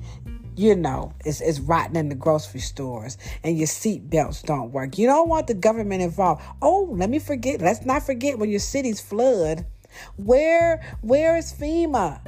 you 0.56 0.76
know, 0.76 1.14
is, 1.24 1.40
is 1.40 1.58
rotting 1.60 1.96
in 1.96 2.08
the 2.10 2.14
grocery 2.14 2.60
stores 2.60 3.16
and 3.42 3.56
your 3.56 3.66
seat 3.66 4.10
belts 4.10 4.42
don't 4.42 4.72
work. 4.72 4.98
You 4.98 5.06
don't 5.06 5.28
want 5.28 5.46
the 5.46 5.54
government 5.54 6.02
involved. 6.02 6.42
Oh, 6.60 6.88
let 6.92 7.08
me 7.08 7.18
forget. 7.18 7.60
Let's 7.60 7.84
not 7.84 8.04
forget 8.04 8.38
when 8.38 8.50
your 8.50 8.60
cities 8.60 9.00
flood. 9.00 9.64
Where 10.16 10.82
where 11.00 11.36
is 11.36 11.52
FEMA? 11.52 12.20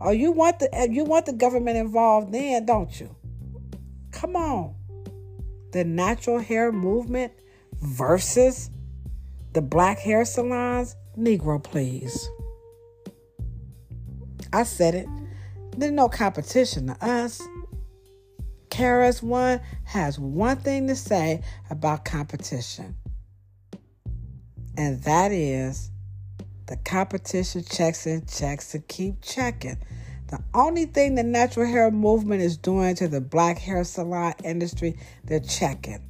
Oh, 0.00 0.10
you 0.10 0.32
want 0.32 0.58
the 0.58 0.72
eh, 0.74 0.88
you 0.90 1.04
want 1.04 1.26
the 1.26 1.32
government 1.32 1.78
involved 1.78 2.32
then, 2.32 2.66
don't 2.66 3.00
you? 3.00 3.14
Come 4.12 4.36
on. 4.36 4.74
The 5.72 5.84
natural 5.84 6.40
hair 6.40 6.70
movement 6.70 7.32
versus 7.80 8.70
the 9.52 9.62
black 9.62 9.98
hair 9.98 10.24
salons. 10.24 10.96
Negro, 11.18 11.62
please. 11.62 12.28
I 14.52 14.62
said 14.62 14.94
it. 14.94 15.06
There's 15.76 15.92
no 15.92 16.08
competition 16.08 16.88
to 16.88 17.04
us. 17.04 17.40
KRS-One 18.70 19.60
has 19.84 20.18
one 20.18 20.56
thing 20.58 20.86
to 20.86 20.94
say 20.94 21.42
about 21.70 22.04
competition, 22.04 22.96
and 24.76 25.02
that 25.02 25.32
is 25.32 25.90
the 26.66 26.76
competition 26.76 27.64
checks 27.64 28.06
and 28.06 28.28
checks 28.28 28.74
and 28.74 28.86
keep 28.86 29.20
checking. 29.22 29.76
The 30.28 30.38
only 30.54 30.86
thing 30.86 31.16
the 31.16 31.24
natural 31.24 31.66
hair 31.66 31.90
movement 31.90 32.42
is 32.42 32.56
doing 32.56 32.94
to 32.96 33.08
the 33.08 33.20
black 33.20 33.58
hair 33.58 33.82
salon 33.82 34.34
industry, 34.44 34.96
they're 35.24 35.40
checking. 35.40 36.09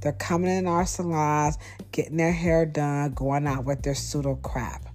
They're 0.00 0.12
coming 0.12 0.50
in 0.50 0.66
our 0.66 0.86
salons, 0.86 1.58
getting 1.92 2.16
their 2.16 2.32
hair 2.32 2.66
done, 2.66 3.12
going 3.12 3.46
out 3.46 3.64
with 3.64 3.82
their 3.82 3.94
pseudo 3.94 4.36
crap. 4.36 4.86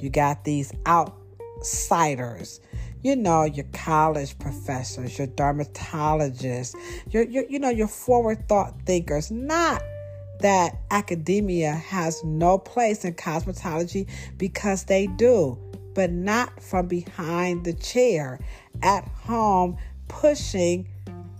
You 0.00 0.10
got 0.10 0.44
these 0.44 0.72
outsiders 0.86 2.60
you 3.02 3.14
know, 3.14 3.44
your 3.44 3.66
college 3.74 4.38
professors, 4.38 5.18
your 5.18 5.26
dermatologists, 5.26 6.74
your, 7.10 7.24
your 7.24 7.44
you 7.50 7.58
know, 7.58 7.68
your 7.68 7.86
forward 7.86 8.48
thought 8.48 8.74
thinkers, 8.86 9.30
not 9.30 9.82
that 10.40 10.78
academia 10.90 11.72
has 11.72 12.24
no 12.24 12.58
place 12.58 13.04
in 13.04 13.14
cosmetology 13.14 14.08
because 14.38 14.84
they 14.84 15.06
do. 15.06 15.58
but 15.94 16.10
not 16.10 16.60
from 16.60 16.88
behind 16.88 17.64
the 17.64 17.72
chair 17.72 18.40
at 18.82 19.06
home 19.08 19.76
pushing, 20.08 20.88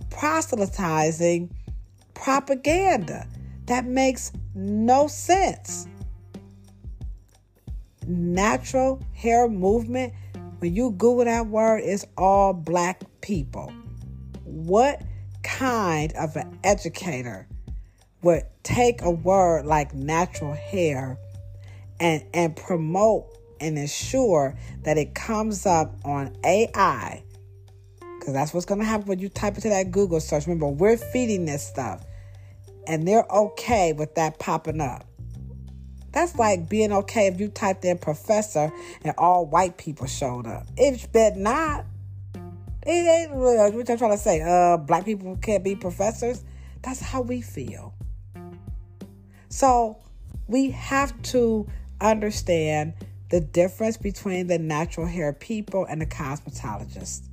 proselytizing 0.09 1.53
propaganda. 2.15 3.27
That 3.65 3.85
makes 3.85 4.31
no 4.55 5.07
sense. 5.07 5.87
Natural 8.07 9.01
hair 9.13 9.47
movement, 9.47 10.13
when 10.59 10.75
you 10.75 10.91
Google 10.91 11.25
that 11.25 11.47
word, 11.47 11.81
it's 11.83 12.05
all 12.17 12.53
black 12.53 13.03
people. 13.21 13.71
What 14.43 15.01
kind 15.43 16.11
of 16.13 16.35
an 16.35 16.59
educator 16.63 17.47
would 18.23 18.43
take 18.63 19.01
a 19.01 19.11
word 19.11 19.65
like 19.65 19.93
natural 19.93 20.53
hair 20.53 21.19
and, 21.99 22.23
and 22.33 22.55
promote 22.55 23.27
and 23.59 23.77
ensure 23.77 24.57
that 24.83 24.97
it 24.97 25.13
comes 25.13 25.65
up 25.65 25.95
on 26.03 26.35
AI? 26.43 27.24
Because 28.25 28.33
that's 28.33 28.55
what's 28.55 28.65
going 28.65 28.79
to 28.79 28.85
happen 28.87 29.05
when 29.05 29.19
you 29.19 29.29
type 29.29 29.53
into 29.53 29.69
that 29.69 29.91
Google 29.91 30.19
search. 30.19 30.47
Remember, 30.47 30.67
we're 30.67 30.97
feeding 30.97 31.45
this 31.45 31.63
stuff 31.63 32.03
and 32.87 33.07
they're 33.07 33.27
okay 33.29 33.93
with 33.93 34.15
that 34.15 34.39
popping 34.39 34.81
up. 34.81 35.05
That's 36.11 36.35
like 36.35 36.67
being 36.67 36.91
okay 36.91 37.27
if 37.27 37.39
you 37.39 37.49
typed 37.49 37.85
in 37.85 37.99
professor 37.99 38.73
and 39.03 39.13
all 39.19 39.45
white 39.45 39.77
people 39.77 40.07
showed 40.07 40.47
up. 40.47 40.65
It 40.75 41.07
bet 41.11 41.37
not. 41.37 41.85
It 42.81 42.89
ain't 42.89 43.31
really 43.31 43.57
what 43.57 43.87
I'm 43.91 43.97
trying 43.99 44.11
to 44.13 44.17
say. 44.17 44.41
Uh, 44.41 44.77
black 44.77 45.05
people 45.05 45.37
can't 45.37 45.63
be 45.63 45.75
professors. 45.75 46.43
That's 46.81 47.01
how 47.01 47.21
we 47.21 47.41
feel. 47.41 47.93
So 49.49 49.99
we 50.47 50.71
have 50.71 51.21
to 51.23 51.67
understand 52.01 52.93
the 53.29 53.39
difference 53.39 53.97
between 53.97 54.47
the 54.47 54.57
natural 54.57 55.05
hair 55.05 55.31
people 55.31 55.85
and 55.85 56.01
the 56.01 56.07
cosmetologist 56.07 57.29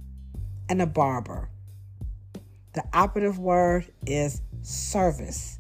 and 0.73 0.81
the 0.81 0.87
barber. 0.87 1.51
The 2.73 2.83
operative 2.95 3.39
word 3.39 3.93
is 4.07 4.41
service. 4.63 5.59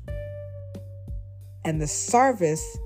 And 1.66 1.82
the 1.82 1.86
service 1.86 2.78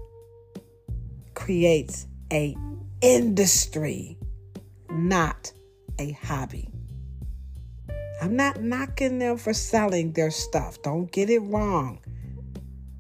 creates 1.35 2.09
a 2.33 2.57
industry, 3.01 4.19
not 4.91 5.53
a 6.01 6.19
hobby. 6.21 6.69
I'm 8.21 8.35
not 8.35 8.61
knocking 8.61 9.21
them 9.21 9.37
for 9.37 9.55
selling 9.55 10.11
their 10.11 10.33
stuff. 10.33 10.83
Don't 10.83 11.13
get 11.13 11.31
it 11.31 11.39
wrong. 11.39 12.01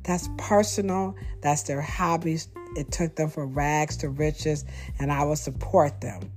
That's 0.04 0.30
personal. 0.38 1.16
That's 1.42 1.64
their 1.64 1.82
hobbies. 1.82 2.46
It 2.76 2.92
took 2.92 3.16
them 3.16 3.30
from 3.30 3.54
rags 3.54 3.96
to 3.98 4.08
riches, 4.08 4.64
and 5.00 5.10
I 5.10 5.24
will 5.24 5.34
support 5.34 6.00
them. 6.00 6.30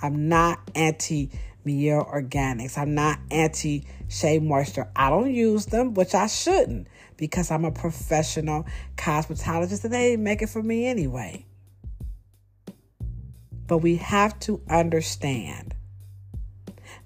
I'm 0.00 0.28
not 0.28 0.60
anti 0.76 1.32
Mielle 1.64 2.04
Organics. 2.04 2.78
I'm 2.78 2.94
not 2.94 3.18
anti 3.30 3.86
Shea 4.08 4.38
Moisture. 4.38 4.90
I 4.96 5.10
don't 5.10 5.32
use 5.32 5.66
them, 5.66 5.94
which 5.94 6.14
I 6.14 6.26
shouldn't 6.26 6.88
because 7.16 7.50
I'm 7.50 7.64
a 7.64 7.70
professional 7.70 8.66
cosmetologist 8.96 9.84
and 9.84 9.92
they 9.92 10.16
make 10.16 10.42
it 10.42 10.48
for 10.48 10.62
me 10.62 10.86
anyway. 10.86 11.44
But 13.66 13.78
we 13.78 13.96
have 13.96 14.38
to 14.40 14.62
understand 14.70 15.74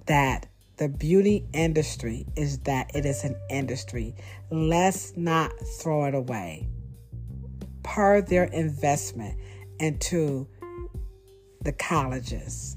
that 0.07 0.46
the 0.76 0.88
beauty 0.88 1.46
industry 1.53 2.26
is 2.36 2.59
that 2.61 2.94
it 2.94 3.05
is 3.05 3.24
an 3.24 3.36
industry. 3.50 4.14
Let's 4.50 5.16
not 5.16 5.50
throw 5.80 6.05
it 6.05 6.14
away. 6.14 6.68
Per 7.82 8.20
their 8.20 8.44
investment 8.44 9.38
into 9.80 10.46
the 11.62 11.72
colleges 11.72 12.76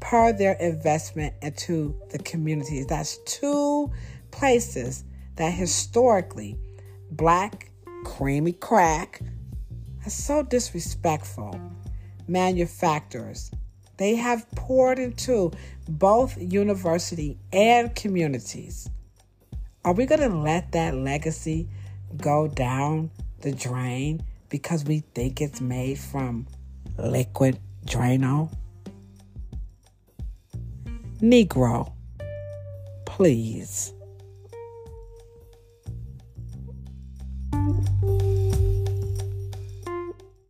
per 0.00 0.32
their 0.32 0.54
investment 0.54 1.34
into 1.42 1.94
the 2.10 2.18
communities. 2.18 2.86
That's 2.86 3.18
two 3.18 3.92
places 4.30 5.04
that 5.36 5.52
historically 5.52 6.58
black 7.10 7.70
creamy 8.04 8.52
crack 8.52 9.20
is 10.04 10.12
so 10.12 10.42
disrespectful. 10.42 11.60
Manufacturers, 12.26 13.50
they 13.96 14.14
have 14.16 14.48
poured 14.52 14.98
into 14.98 15.52
both 15.88 16.36
university 16.40 17.38
and 17.52 17.94
communities. 17.94 18.88
Are 19.84 19.92
we 19.92 20.06
going 20.06 20.20
to 20.20 20.36
let 20.36 20.72
that 20.72 20.94
legacy 20.94 21.68
go 22.16 22.48
down 22.48 23.10
the 23.40 23.52
drain 23.52 24.22
because 24.48 24.84
we 24.84 25.00
think 25.14 25.40
it's 25.40 25.60
made 25.60 25.98
from 25.98 26.46
liquid 26.98 27.58
Drano? 27.86 28.50
Negro, 31.20 31.92
please. 33.04 33.92